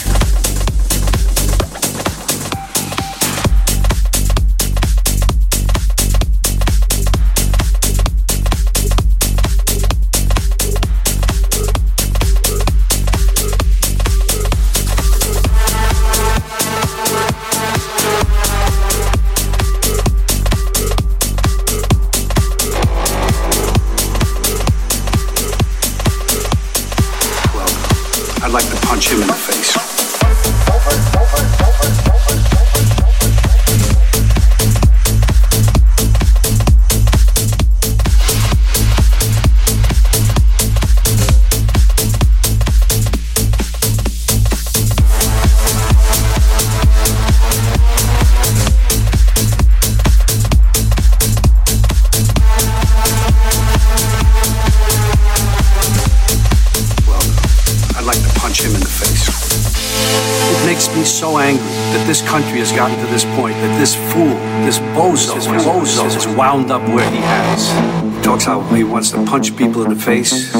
[63.12, 64.34] This point, that this fool,
[64.64, 67.70] this bozo, this bozo is wound up where he has.
[68.16, 70.51] He talks how he wants to punch people in the face.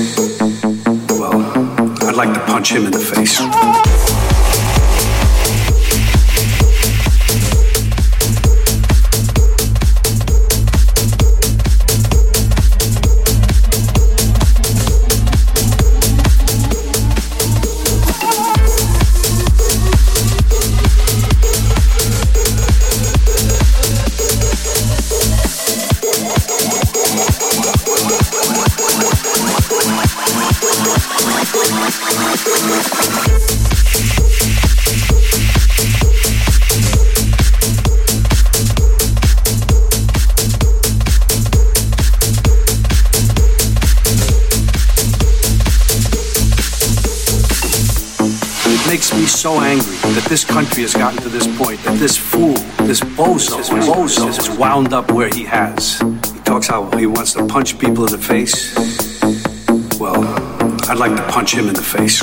[1.09, 1.41] Well,
[2.07, 3.41] I'd like to punch him in the face.
[49.43, 52.55] So angry that this country has gotten to this point, that this fool,
[52.87, 55.99] this bozo, this bozo is wound up where he has.
[55.99, 58.73] He talks how he wants to punch people in the face.
[59.99, 60.23] Well,
[60.89, 62.23] I'd like to punch him in the face.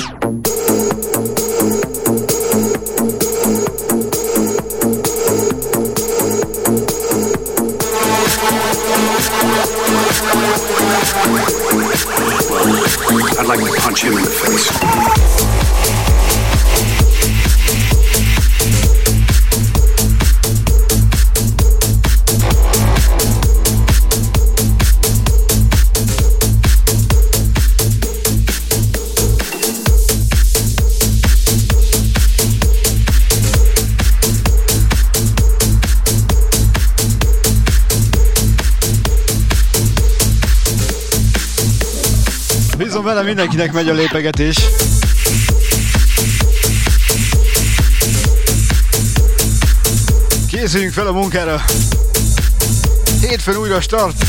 [43.34, 44.56] Mindenkinek megy a lépegetés.
[50.48, 51.64] Készüljünk fel a munkára.
[53.20, 54.24] Hétfőn újra start.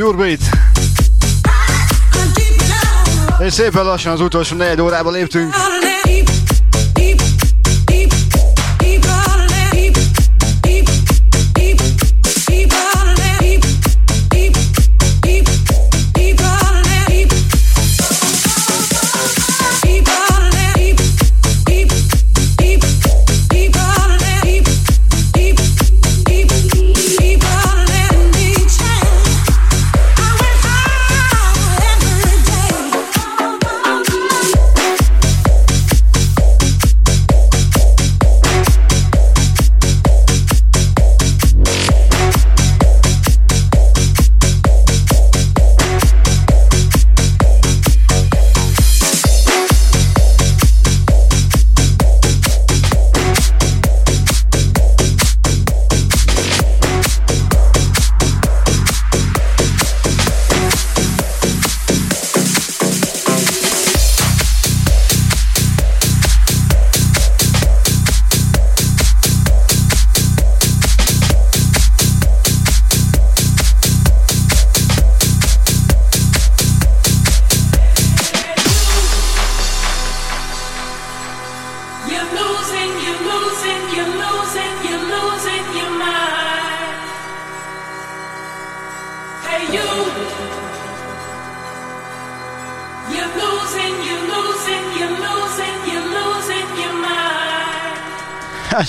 [0.00, 0.40] Pure Beat.
[3.38, 5.54] És szépen lassan az utolsó negyed órába léptünk.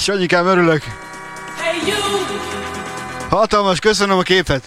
[0.01, 0.83] Sanyikám, örülök.
[3.29, 4.63] Hatalmas, köszönöm a képet.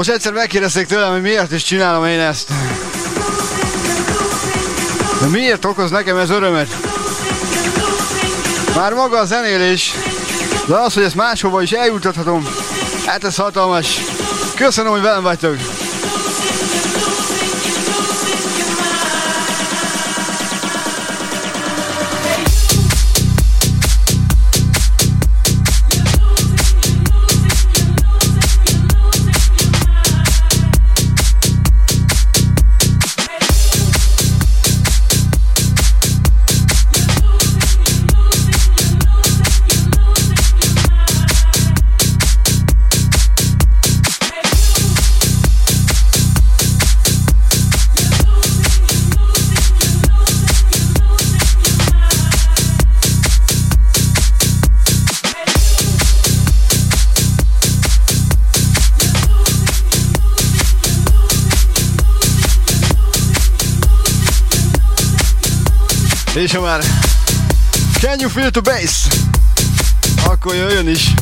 [0.00, 2.48] Most egyszer megkérdezték tőlem, hogy miért is csinálom én ezt.
[5.20, 6.76] De miért okoz nekem ez örömet?
[8.74, 9.94] Már maga a zenélés,
[10.66, 12.48] de az, hogy ezt máshova is eljutathatom,
[13.06, 14.00] hát ez hatalmas.
[14.54, 15.56] Köszönöm, hogy velem vagytok.
[66.40, 66.80] És ha már
[68.00, 69.06] Can you feel the bass?
[70.24, 71.14] Akkor jöjjön is.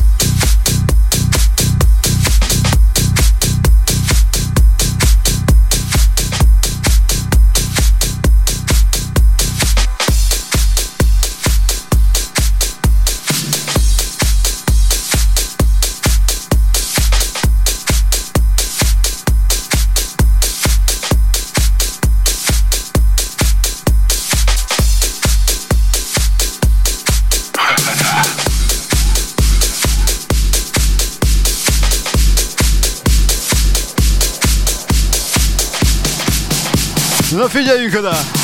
[37.69, 38.38] Figyeljünk oda!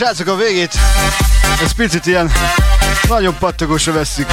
[0.00, 0.74] Srácok a végét.
[1.62, 2.32] Ez picit ilyen
[3.08, 4.26] nagyon pattogósra vesszük.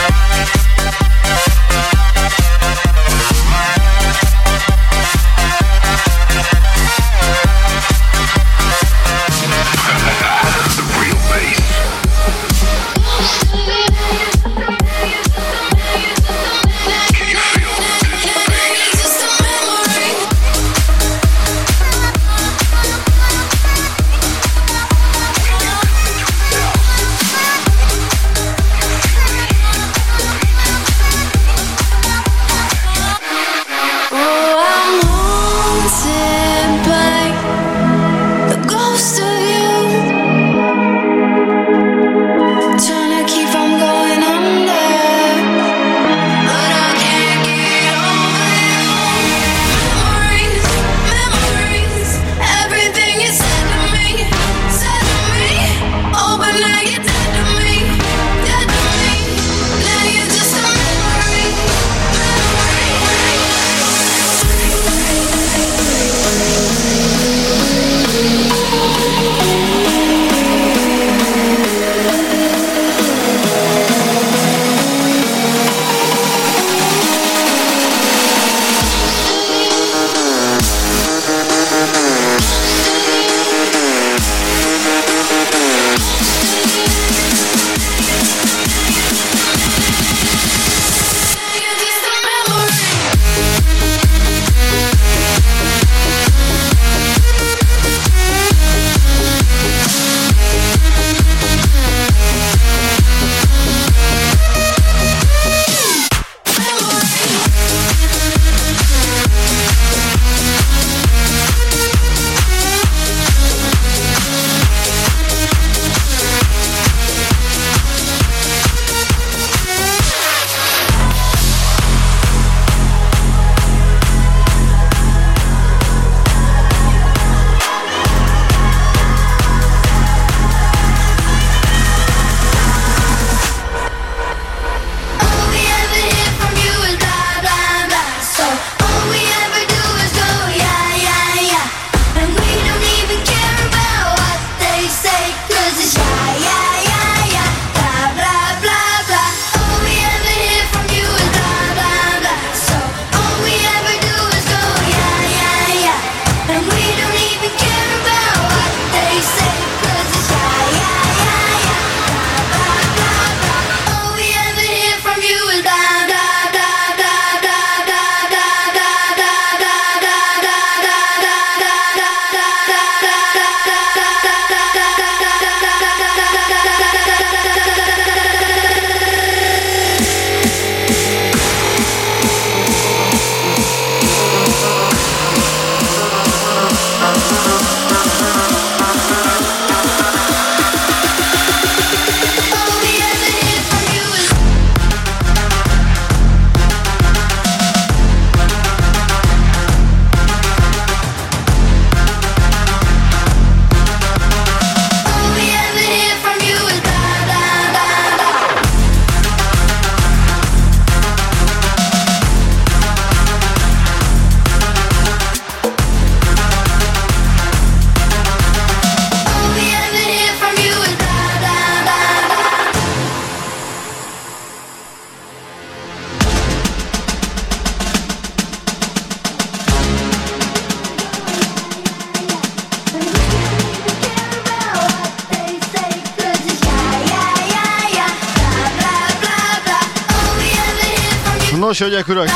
[242.08, 242.30] Hölgyek, urak,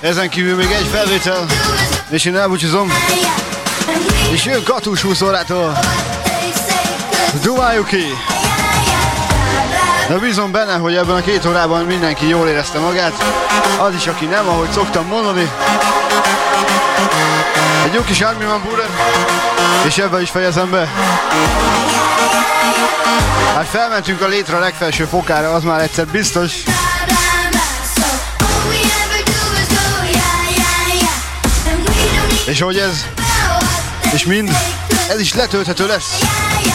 [0.00, 1.46] ezen kívül még egy felvétel,
[2.08, 2.92] és én elbúcsúzom.
[4.32, 5.78] És jön Katus 20 órától.
[7.42, 8.04] Dumáljuk ki!
[10.08, 13.24] De bízom benne, hogy ebben a két órában mindenki jól érezte magát.
[13.78, 15.50] Az is, aki nem, ahogy szoktam mondani.
[17.84, 18.62] Egy jó kis Armin van
[19.86, 20.88] és ebben is fejezem be.
[23.54, 26.52] Hát felmentünk a létre legfelső fokára, az már egyszer biztos.
[32.46, 33.06] És hogy ez,
[34.12, 34.50] és mind,
[35.10, 36.20] ez is letölthető lesz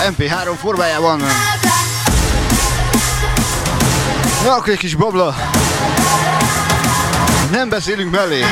[0.10, 1.22] MP3 formájában.
[4.44, 5.36] Na akkor egy kis babla.
[7.52, 8.44] Nem beszélünk mellé.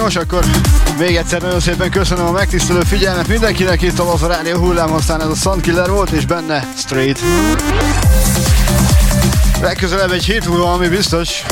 [0.00, 0.44] Nos, akkor
[0.98, 5.20] még egyszer nagyon szépen köszönöm a megtisztelő figyelmet mindenkinek itt a Laza Rádió hullám, aztán
[5.20, 7.20] ez a Sunkiller volt, és benne Straight.
[9.60, 11.42] Legközelebb egy hét múlva, ami biztos.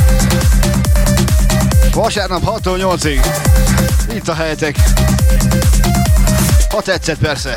[1.92, 3.26] Vasárnap 6-tól 8-ig.
[4.14, 4.76] Itt a helyetek.
[6.68, 7.54] Ha tetszett persze.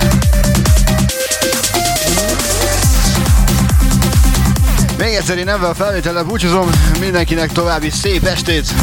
[4.98, 6.70] Még egyszer én ebben a felvétellel búcsúzom,
[7.00, 8.74] mindenkinek további szép estét!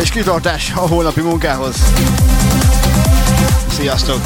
[0.00, 1.92] És kitartás a holnapi munkához.
[3.68, 4.20] Sziasztok!